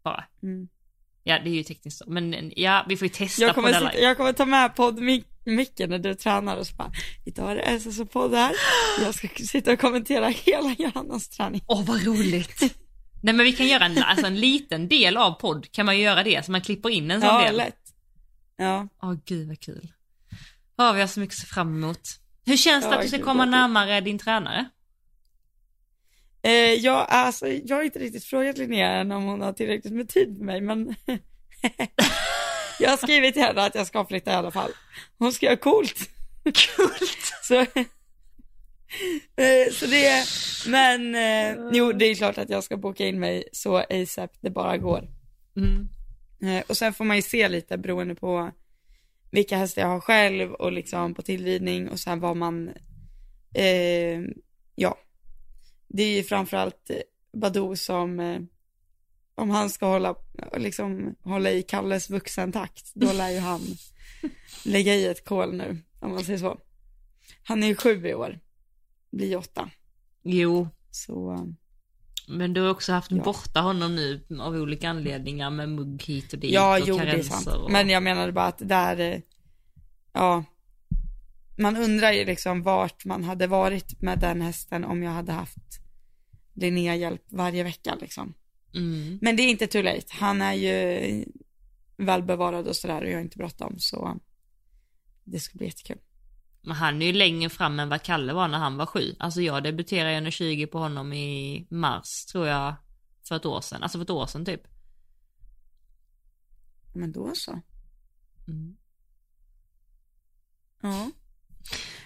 [0.03, 0.23] Bara.
[0.43, 0.67] Mm.
[1.23, 3.79] Ja det är ju tekniskt så, men ja vi får ju testa Jag kommer, på
[3.79, 6.91] sitta, jag kommer ta med poddmicken när du tränar och så bara,
[7.25, 8.51] idag är det SSO-podd här,
[9.03, 11.61] jag ska sitta och kommentera hela Johannas träning.
[11.67, 12.61] Åh vad roligt!
[13.23, 16.03] Nej men vi kan göra en, alltså en liten del av podd, kan man ju
[16.03, 17.57] göra det, så man klipper in en sån Ja, del.
[17.57, 17.77] lätt.
[18.57, 18.87] Ja.
[19.01, 19.91] Åh gud vad kul.
[20.75, 22.01] Ja, vi har så mycket att se fram emot.
[22.45, 24.69] Hur känns det Ja, att du ska komma närmare din tränare?
[26.43, 30.09] Eh, jag, alltså, jag har inte riktigt frågat Linnea än om hon har tillräckligt med
[30.09, 30.95] tid för mig, men
[32.79, 34.71] jag har skrivit till henne att jag ska flytta i alla fall.
[35.17, 36.09] Hon ska göra coolt.
[36.43, 37.33] Coolt!
[37.43, 37.59] Så,
[39.41, 43.19] eh, så det, är- men eh, jo, det är klart att jag ska boka in
[43.19, 45.07] mig så ASAP det bara går.
[45.57, 45.87] Mm.
[46.57, 48.51] Eh, och sen får man ju se lite beroende på
[49.31, 52.69] vilka hästar jag har själv och liksom på tillridning och sen vad man,
[53.55, 54.19] eh,
[54.75, 54.97] ja.
[55.93, 56.97] Det är ju framförallt eh,
[57.39, 58.41] Badou som, eh,
[59.35, 60.15] om han ska hålla,
[60.57, 63.61] liksom hålla i Kalles vuxentakt, då lär ju han
[64.65, 66.57] lägga i ett kol nu, om man säger så.
[67.43, 68.39] Han är ju sju i år,
[69.11, 69.69] blir åtta,
[70.23, 71.43] Jo, så eh,
[72.27, 73.23] men du har också haft Ja.
[73.23, 77.61] borta honom nu av olika anledningar med mugg hit och dit Ja, och jo karenser
[77.63, 77.71] och...
[77.71, 79.21] Men jag menade bara att där,
[80.13, 80.43] ja,
[81.57, 85.80] man undrar ju liksom vart man hade varit med den hästen om jag hade haft
[86.61, 88.33] Linnea hjälp varje vecka liksom.
[88.73, 89.19] Mm.
[89.21, 91.25] Men det är inte too late, han är ju
[91.97, 94.19] välbevarad och sådär och jag har inte bråttom så
[95.23, 95.99] det ska bli jättekul.
[96.61, 99.15] Men han är ju längre fram än vad Kalle var när han var sju.
[99.19, 102.75] Alltså jag debuterade under 20 på honom i mars tror jag,
[103.27, 103.83] för ett år sedan.
[103.83, 104.61] Alltså för ett år sedan typ.
[106.93, 107.61] Men då så.
[108.47, 108.77] Mm.
[110.81, 111.11] Ja.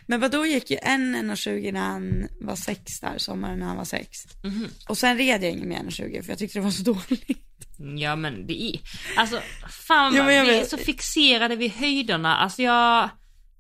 [0.08, 3.78] Men vad då gick ju en 1,20 när han var sex där, sommaren när han
[3.78, 4.20] var sex.
[4.44, 4.68] Mhm.
[4.90, 7.42] Och sen red jag ingen mer än 20 för jag tyckte det var så dåligt.
[7.98, 8.80] Ja men det är,
[9.16, 9.42] alltså
[9.88, 12.36] fan Jo, vi är så fixerade vid höjderna.
[12.36, 13.10] Alltså jag,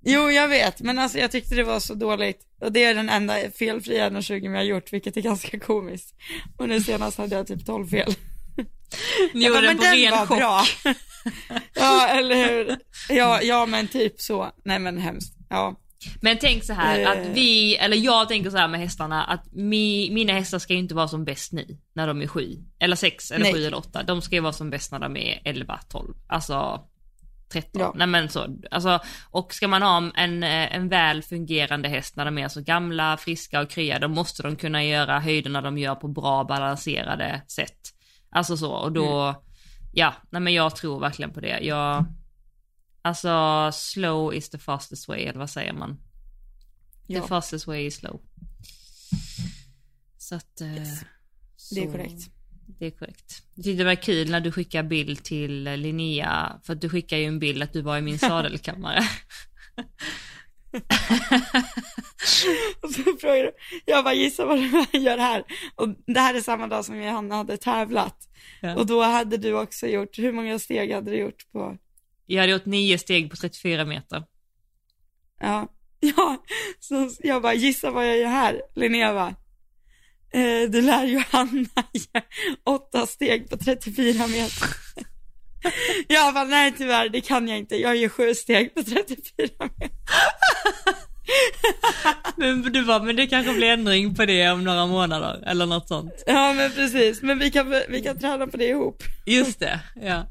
[0.07, 2.41] Jo, jag vet, men alltså jag tyckte det var så dåligt.
[2.61, 6.15] Och det är den enda felfria 1,20 jag har gjort, vilket är ganska komiskt.
[6.57, 8.13] Och nu senast hade jag typ 12 fel.
[9.33, 10.37] ni gjorde den den ren var chock.
[10.37, 10.63] bra.
[11.73, 12.77] ja, eller hur?
[13.09, 14.51] Ja, ja, men typ så.
[14.65, 15.37] Nej men hemskt.
[15.49, 15.75] Ja.
[16.21, 17.11] Men tänk så här Eh.
[17.11, 20.79] att vi, eller jag tänker så här med hästarna att mi, mina hästar ska ju
[20.79, 23.53] inte vara som bäst nu när de är sju, eller sex, eller Nej.
[23.53, 24.03] sju eller åtta.
[24.03, 26.81] De ska ju vara som bäst när de är 11, 12, alltså
[27.51, 27.81] 13.
[27.81, 27.93] Ja.
[27.95, 28.99] Nej men så, alltså,
[29.31, 33.17] och ska man ha en, eh, en väl fungerande häst när de är så gamla,
[33.17, 37.79] friska och krya, då måste de kunna göra höjderna de gör på bra balanserade sätt.
[38.29, 39.35] Alltså så, och då, Mm.
[39.93, 41.59] ja, nej men jag tror verkligen på det.
[41.61, 42.05] Jag,
[43.05, 45.97] alltså slow is the fastest way, eller vad säger man?
[47.07, 47.27] The Ja.
[47.27, 48.21] fastest way is slow.
[50.17, 50.61] Så att...
[50.61, 50.85] eh, Det är
[51.85, 52.29] så- korrekt.
[52.79, 53.41] Det är korrekt.
[53.55, 57.27] Det var kul när du skickade bild till eh, Linnea, för att du skickade ju
[57.27, 58.99] en bild att du var i min sadelkammare.
[62.81, 63.51] Och så frågade du,
[63.85, 64.67] jag bara gissa vad du
[64.99, 65.43] gör här.
[65.75, 68.17] Och det här är samma dag som Johanna hade tävlat.
[68.61, 68.75] Ja.
[68.75, 71.77] Och då hade du också gjort, hur många steg hade du gjort på,
[72.25, 74.23] Jag hade gjort nio steg på 34 meter.
[75.41, 75.67] ja,
[75.99, 76.43] ja.
[76.79, 78.61] Så jag bara gissa vad jag gör här.
[78.75, 79.35] Linnea bara,
[80.33, 82.23] eh, du lär Johanna göra
[82.63, 84.67] åtta steg på 34 meter.
[86.07, 87.75] Jag bara, nej tyvärr, det kan jag inte.
[87.75, 89.89] Jag gör sju steg på 34 meter.
[92.37, 95.87] Men du bara, men det kanske blir ändring på det om några månader, eller något
[95.87, 96.23] sånt.
[96.25, 99.03] Ja men precis, men vi kan, vi kan träna på det ihop.
[99.25, 100.23] Just det, ja.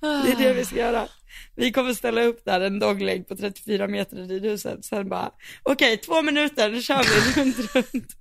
[0.00, 1.08] Det är det vi ska göra.
[1.54, 4.84] Vi kommer ställa upp där en dogleg på 34 meter i ridhuset.
[4.84, 5.30] Sen bara,
[5.62, 8.16] okej två minuter, nu kör vi runt, runt.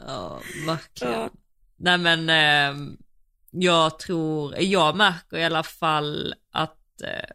[0.00, 1.12] Ja, verkligen.
[1.12, 1.30] Ja.
[1.76, 2.96] Nej men, eh,
[3.50, 7.30] jag tror, jag märker i alla fall att, eh,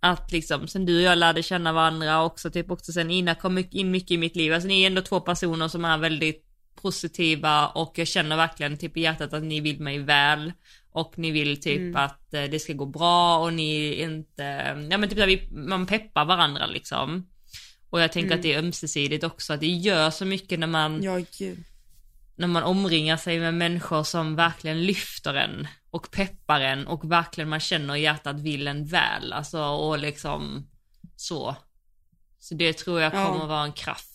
[0.00, 3.64] att liksom sen du och jag lärde känna varandra också, typ också sen Ina kom
[3.70, 7.68] in mycket i mitt liv, alltså ni är ändå två personer som är väldigt positiva
[7.68, 10.52] och jag känner verkligen typ i hjärtat att ni vill mig väl
[10.90, 11.96] och ni vill typ Mm.
[11.96, 14.42] att eh, det ska gå bra och ni inte,
[14.90, 17.26] ja men typ att vi, man peppar varandra liksom.
[17.90, 18.38] Och jag tänker Mm.
[18.38, 21.64] att det är ömsesidigt också, att det gör så mycket när man Ja gud.
[22.36, 27.48] när man omringar sig med människor som verkligen lyfter en och peppar en och verkligen
[27.48, 30.66] man känner i hjärtat vill en väl, alltså och liksom
[31.16, 31.56] så.
[32.40, 33.26] Så det tror jag Ja.
[33.26, 34.13] kommer vara en kraft.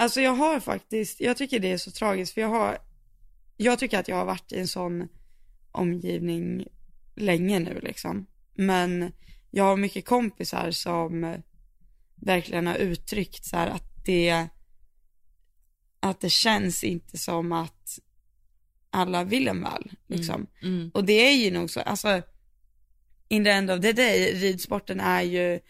[0.00, 2.78] Alltså jag har faktiskt, jag tycker det är så tragiskt för jag har,
[3.56, 5.08] jag tycker att jag har varit i en sån
[5.72, 6.66] omgivning
[7.16, 8.26] länge nu liksom.
[8.54, 9.12] Men
[9.50, 11.42] jag har mycket kompisar som
[12.14, 14.46] verkligen har uttryckt så här att det,
[16.00, 17.98] att det känns inte som att
[18.90, 19.90] alla vill en väl.
[20.06, 20.46] Liksom.
[20.62, 20.74] Mm.
[20.74, 20.90] Mm.
[20.94, 22.22] Och det är ju nog så, alltså
[23.28, 25.60] in the end of the day, ridsporten är ju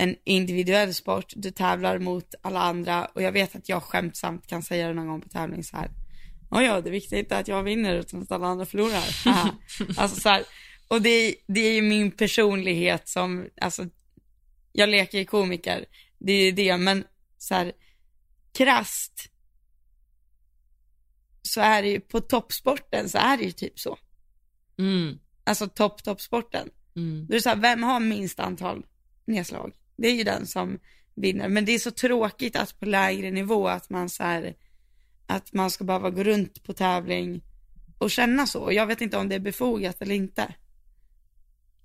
[0.00, 4.62] en individuell sport, du tävlar mot alla andra och jag vet att jag skämtsamt kan
[4.62, 5.90] säga det någon gång på tävling så här.
[6.50, 9.04] Oh ja, det viktiga är inte att jag vinner utan att alla andra förlorar.
[9.96, 10.44] alltså så här,
[10.88, 13.86] och det, det är ju min personlighet som, alltså,
[14.72, 15.84] jag leker ju komiker,
[16.18, 17.04] det är ju det, men
[17.38, 17.72] så här,
[18.52, 19.30] krast
[21.42, 23.98] så är det ju, på toppsporten så är det ju typ så.
[24.78, 25.18] Mm.
[25.44, 26.68] Alltså topp, toppsporten.
[26.96, 27.26] Mm.
[27.26, 28.86] Då är det så här, vem har minst antal
[29.24, 29.72] nedslag?
[29.98, 30.78] Det är ju den som
[31.14, 31.48] vinner.
[31.48, 34.56] Men det är så tråkigt att på lägre nivå att man så här,
[35.26, 37.42] att man ska behöva gå runt på tävling
[37.98, 38.72] och känna så.
[38.72, 40.54] Jag vet inte om det är befogat eller inte.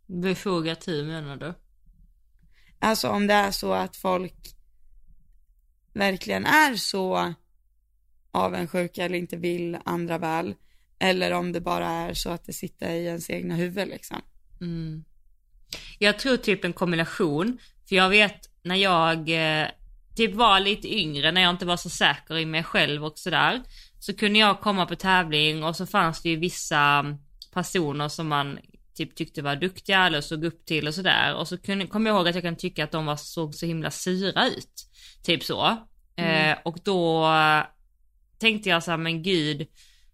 [0.06, 1.54] Befogat hur menar du?
[2.80, 4.56] Alltså om det är så att folk
[5.94, 7.34] verkligen är så
[8.32, 10.56] avundsjuka eller inte vill andra väl.
[11.00, 14.22] Eller om det bara är så att det sitter i ens egna huvud liksom.
[14.62, 15.04] Mm.
[16.00, 17.58] Jag tror typ en kombination,
[17.94, 19.68] för jag vet när jag eh,
[20.16, 23.62] typ var lite yngre, när jag inte var så säker i mig själv och sådär,
[24.00, 27.06] så kunde jag komma på tävling och så fanns det ju vissa
[27.54, 28.60] personer som man
[28.96, 31.36] typ tyckte var duktiga eller såg upp till och sådär.
[31.36, 33.66] Och så kunde, kom jag ihåg att jag kan tycka att de var, såg så
[33.66, 34.88] himla sura ut.
[35.24, 35.78] Typ så.
[36.16, 36.52] Mm.
[36.52, 37.28] Eh, och då
[38.40, 39.68] tänkte jag så här, men gud,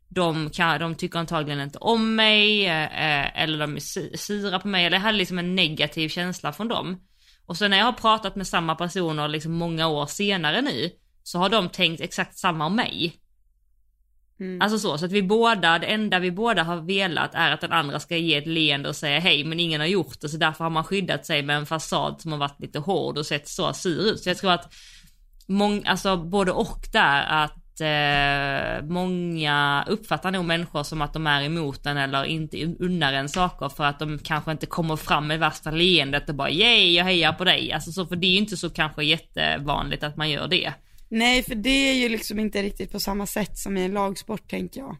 [0.07, 4.85] de, kan, de tycker antagligen inte om mig, eh, eller de är sura på mig,
[4.85, 6.97] eller jag hade liksom en negativ känsla från dem.
[7.49, 10.89] Och så när jag har pratat med samma personer liksom många år senare nu,
[11.23, 13.15] så har de tänkt exakt samma om mig.
[14.39, 14.61] Mm.
[14.61, 17.71] Alltså så, så att vi båda, det enda vi båda har velat är att den
[17.71, 20.63] andra ska ge ett leende och säga hej, men ingen har gjort det, så därför
[20.63, 23.73] har man skyddat sig med en fasad som har varit lite hård och sett så
[23.73, 24.19] sur ut.
[24.19, 24.73] Så jag tror att,
[25.45, 31.43] mång, alltså både och där, att eh, många uppfattar nog människor som att de är
[31.43, 35.39] emot en eller inte unnar en saker för att de kanske inte kommer fram med
[35.39, 37.71] värsta leendet och bara yay jag hejar på dig.
[37.71, 40.73] Alltså så för det är ju inte så kanske jättevanligt att man gör det.
[41.09, 44.49] Nej för det är ju liksom inte riktigt på samma sätt som i en lagsport
[44.49, 44.97] tänker jag.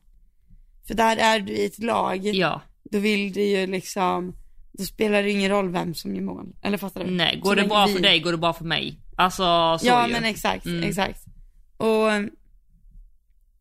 [0.88, 2.25] För där är du i ett lag.
[2.25, 2.61] Ja.
[2.91, 4.36] Då vill du ju liksom,
[4.71, 6.45] då spelar det ingen roll vem som gör mål.
[6.61, 7.11] Eller fattar du?
[7.11, 7.93] Nej, går så det bra vi...
[7.93, 8.99] för dig går det bra för mig.
[9.15, 10.13] Alltså så Ja ju.
[10.13, 10.89] men exakt, mm.
[10.89, 11.25] exakt.
[11.77, 12.11] Och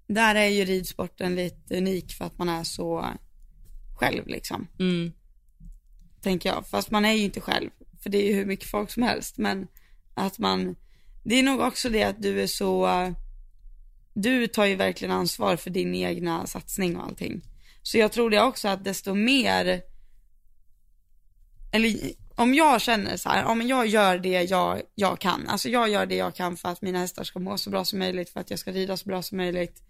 [0.09, 3.06] där är ju ridsporten lite unik för att man är så
[3.98, 4.66] själv liksom.
[4.78, 5.12] Mm.
[6.22, 6.66] Tänker jag.
[6.66, 7.70] Fast man är ju inte själv.
[8.02, 9.38] För det är ju hur mycket folk som helst.
[9.38, 9.66] Men
[10.14, 10.76] att man,
[11.24, 12.88] det är nog också det att du är så,
[14.14, 17.42] du tar ju verkligen ansvar för din egna satsning och allting.
[17.82, 19.82] Så jag tror det också att desto mer,
[21.72, 21.94] eller
[22.34, 26.06] om jag känner så här, om jag gör det jag, jag kan, alltså jag gör
[26.06, 28.50] det jag kan för att mina hästar ska må så bra som möjligt, för att
[28.50, 29.82] jag ska rida så bra som möjligt.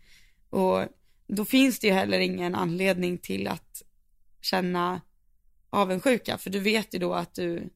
[0.51, 0.85] Och
[1.27, 3.83] då finns det ju heller ingen anledning till att
[4.41, 5.01] känna
[5.71, 7.71] avundsjuka, för du vet ju då att du,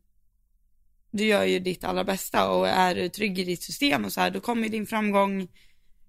[1.10, 4.20] du gör ju ditt allra bästa och är du trygg i ditt system och så
[4.20, 5.48] här, då kommer din framgång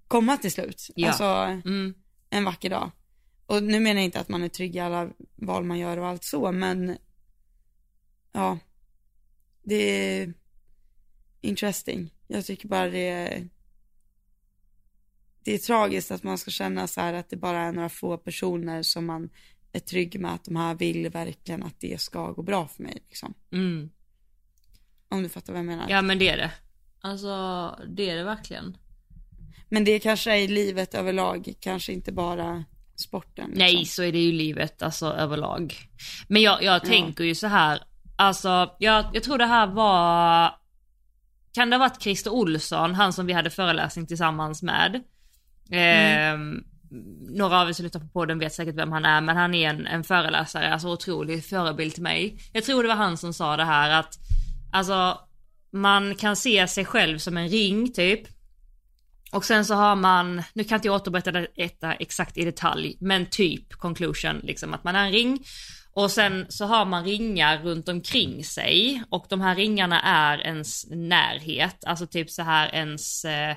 [0.07, 0.89] komma till slut.
[0.95, 1.07] Ja.
[1.07, 1.23] Alltså,
[1.69, 1.93] mm.
[2.29, 2.91] en vacker dag.
[3.45, 6.07] Och nu menar jag inte att man är trygg i alla val man gör och
[6.07, 6.97] allt så, men
[8.31, 8.59] ja,
[9.63, 10.33] det är
[11.41, 12.13] interesting.
[12.27, 13.49] Jag tycker bara det är
[15.45, 18.17] det är tragiskt att man ska känna så här att det bara är några få
[18.17, 19.29] personer som man
[19.73, 23.03] är trygg med att de här vill verkligen att det ska gå bra för mig
[23.07, 23.33] liksom.
[23.51, 23.89] Mm.
[25.09, 25.85] Om du fattar vad jag menar.
[25.89, 26.51] Ja men det är det.
[27.01, 27.29] Alltså
[27.87, 28.77] det är det verkligen.
[29.69, 32.63] Men det kanske är i livet överlag, kanske inte bara
[32.95, 33.45] sporten.
[33.45, 33.59] Liksom.
[33.59, 35.75] Nej så är det ju livet alltså överlag.
[36.27, 37.27] Men jag, jag tänker ja.
[37.27, 37.83] ju så här,
[38.15, 40.51] alltså jag, jag tror det här var,
[41.53, 45.03] kan det ha varit Christer Olsson, han som vi hade föreläsning tillsammans med.
[45.71, 46.57] Mm.
[46.57, 46.63] Eh,
[47.29, 49.69] några av er som lyssnar på podden vet säkert vem han är, men han är
[49.69, 52.37] en, en föreläsare, alltså otrolig förebild till mig.
[52.53, 54.19] Jag tror det var han som sa det här att,
[54.71, 55.19] alltså,
[55.71, 58.21] man kan se sig själv som en ring typ.
[59.31, 63.25] Och sen så har man, nu kan inte jag återberätta detta exakt i detalj, men
[63.25, 65.43] typ conclusion, liksom att man är en ring.
[65.93, 70.85] Och sen så har man ringar runt omkring sig och de här ringarna är ens
[70.89, 73.55] närhet, alltså typ så här ens eh,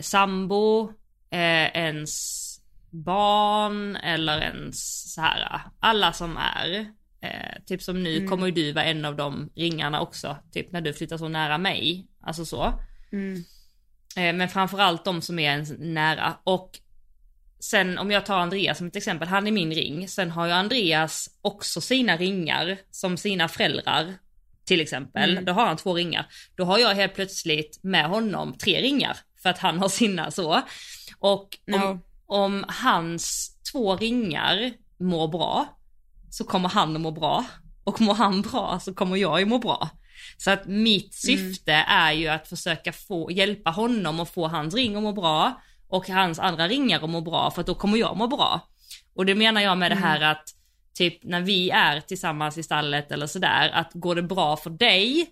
[0.00, 0.92] sambo,
[1.30, 2.42] eh, ens
[2.90, 6.86] barn eller ens så här, alla som är.
[7.20, 8.28] Eh, typ som nu mm.
[8.28, 11.58] kommer ju du vara en av de ringarna också, typ när du flyttar så nära
[11.58, 12.06] mig.
[12.20, 12.72] Alltså så.
[13.12, 13.44] Mm.
[14.16, 16.38] Eh, men framförallt de som är ens nära.
[16.44, 16.78] Och
[17.60, 20.08] sen om jag tar Andreas som ett exempel, han är min ring.
[20.08, 24.14] Sen har ju Andreas också sina ringar som sina föräldrar
[24.64, 25.30] till exempel.
[25.30, 25.44] Mm.
[25.44, 26.26] Då har han två ringar.
[26.56, 30.62] Då har jag helt plötsligt med honom tre ringar för att han har sina så.
[31.18, 32.00] Och om, no.
[32.26, 35.66] om hans två ringar mår bra
[36.30, 37.44] så kommer han att må bra
[37.84, 39.88] och mår han bra så kommer jag ju må bra.
[40.36, 41.86] Så att mitt syfte mm.
[41.88, 46.08] är ju att försöka få, hjälpa honom och få hans ring att må bra och
[46.08, 48.60] hans andra ringar att må bra för att då kommer jag må bra.
[49.14, 50.02] Och det menar jag med mm.
[50.02, 50.44] det här att
[50.94, 55.26] typ när vi är tillsammans i stallet eller sådär, att går det bra för dig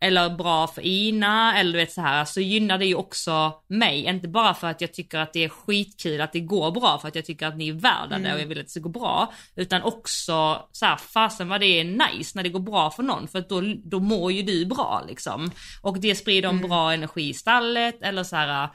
[0.00, 4.04] eller bra för Ina eller du vet så här så gynnar det ju också mig.
[4.04, 7.08] Inte bara för att jag tycker att det är skitkul att det går bra för
[7.08, 8.22] att jag tycker att ni är värda mm.
[8.22, 9.32] det och jag vill att det ska gå bra.
[9.56, 13.28] Utan också så här, fasen vad det är nice när det går bra för någon
[13.28, 15.50] för att då, då mår ju du bra liksom.
[15.82, 16.68] Och det sprider en mm.
[16.68, 18.68] bra energi i stallet eller så här.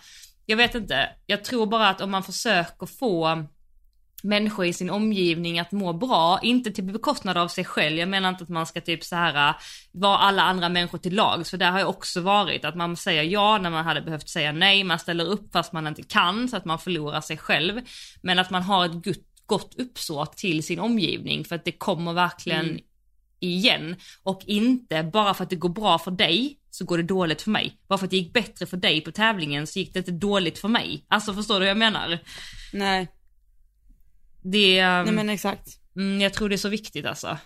[0.46, 3.46] Jag vet inte, jag tror bara att om man försöker få
[4.26, 7.98] människor i sin omgivning att må bra, inte till bekostnad av sig själv.
[7.98, 9.56] Jag menar inte att man ska typ så här äh,
[9.92, 13.24] vara alla andra människor till lag, för det har jag också varit att man säger
[13.24, 16.58] ja när man hade behövt säga nej, man ställer upp fast man inte kan så
[16.58, 17.82] att man förlorar sig själv.
[18.22, 22.14] Men att man har ett gott, gott uppsåt till sin omgivning för att det kommer
[22.14, 22.82] verkligen mm.
[23.40, 27.42] igen och inte bara för att det går bra för dig så går det dåligt
[27.42, 27.78] för mig.
[27.88, 30.60] Bara för att det gick bättre för dig på tävlingen så gick det inte dåligt
[30.60, 31.06] för mig.
[31.08, 32.20] Alltså förstår du vad jag menar?
[32.74, 33.08] Nej.
[34.52, 34.82] Det...
[34.82, 35.80] Nej men exakt.
[35.96, 37.38] Mm, jag tror det är så viktigt alltså.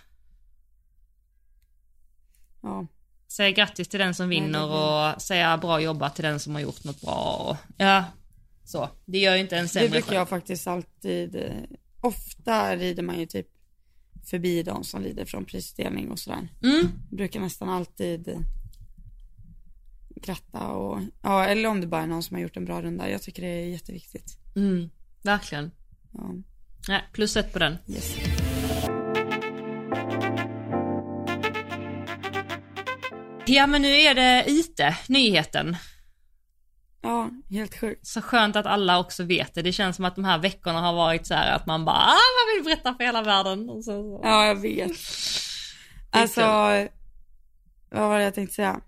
[2.62, 2.86] Ja.
[3.28, 6.62] Säga grattis till den som vinner Nej, och säga bra jobbat till den som har
[6.62, 8.04] gjort något bra och, ja.
[8.64, 8.88] Så.
[9.04, 11.52] Det gör ju inte en sämre Det brukar jag faktiskt alltid,
[12.00, 13.46] ofta rider man ju typ
[14.24, 16.48] förbi de som lider från prisutdelning och sådär.
[16.62, 16.88] Mm.
[17.10, 18.46] Jag brukar nästan alltid
[20.16, 23.10] gratta och, ja eller om det bara är någon som har gjort en bra runda.
[23.10, 24.38] Jag tycker det är jätteviktigt.
[24.56, 24.90] Mm,
[25.22, 25.70] verkligen.
[26.12, 26.34] Ja.
[26.88, 27.78] Nej, plus ett på den.
[27.88, 28.16] Yes.
[33.46, 35.76] Ja men nu är det IT, nyheten.
[37.02, 38.06] Ja, helt sjukt.
[38.06, 39.62] Så skönt att alla också vet det.
[39.62, 42.06] Det känns som att de här veckorna har varit så här att man bara, ah,
[42.08, 43.66] man vill berätta för hela världen.
[43.66, 44.20] Så, så.
[44.22, 44.90] Ja, jag vet.
[46.10, 46.40] Alltså,
[47.90, 48.80] vad var det jag tänkte säga?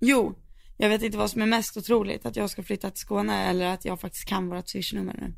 [0.00, 0.34] Jo,
[0.76, 3.66] jag vet inte vad som är mest otroligt, att jag ska flytta till Skåne eller
[3.66, 5.34] att jag faktiskt kan vårt swishnummer nu.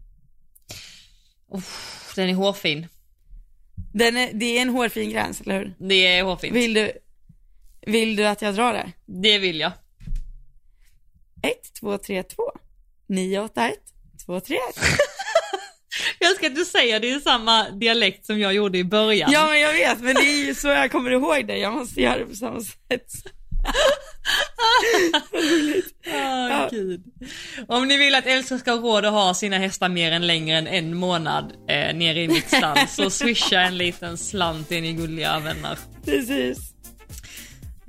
[1.49, 1.63] Oh,
[2.17, 2.87] den är hårfin.
[3.93, 5.75] Den är, det är en hårfin gräns, eller hur?
[5.79, 6.55] Det är hårfint.
[6.55, 6.93] Vill du,
[7.87, 8.93] vill du att jag drar det?
[9.07, 9.73] Det vill jag.
[11.43, 12.43] 1, 2, 3, 2,
[13.07, 13.79] 9, 8, 1,
[14.27, 14.63] 2, 3, 1.
[16.19, 19.31] Jag ska inte säga det är samma dialekt som jag gjorde i början.
[19.33, 21.57] Ja men jag vet, men det är ju så jag kommer ihåg det.
[21.57, 23.13] Jag måste göra det på samma sätt.
[26.07, 27.03] Oh, Gud.
[27.69, 30.59] Om ni vill att Elsa ska ha råd att ha sina hästar mer än längre
[30.59, 34.93] än en månad eh, nere i mitt stall så swisha en liten slant är ni
[34.93, 35.79] gulliga vänner.
[36.05, 36.75] Precis.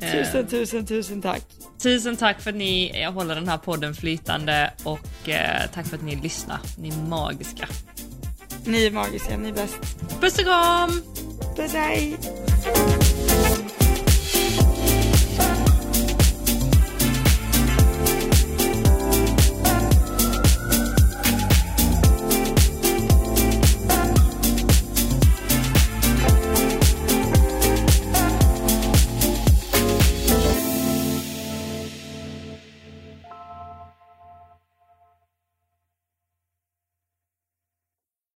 [0.01, 1.41] Tusen, eh, tusen, tusen tack.
[1.83, 6.03] Tusen tack för att ni håller den här podden flytande och eh, tack för att
[6.03, 6.59] ni lyssnar.
[6.77, 7.67] Ni är magiska.
[8.65, 9.79] Ni är magiska, ni är bäst.
[10.21, 11.01] Puss och kram!
[11.55, 12.17] Puss hej!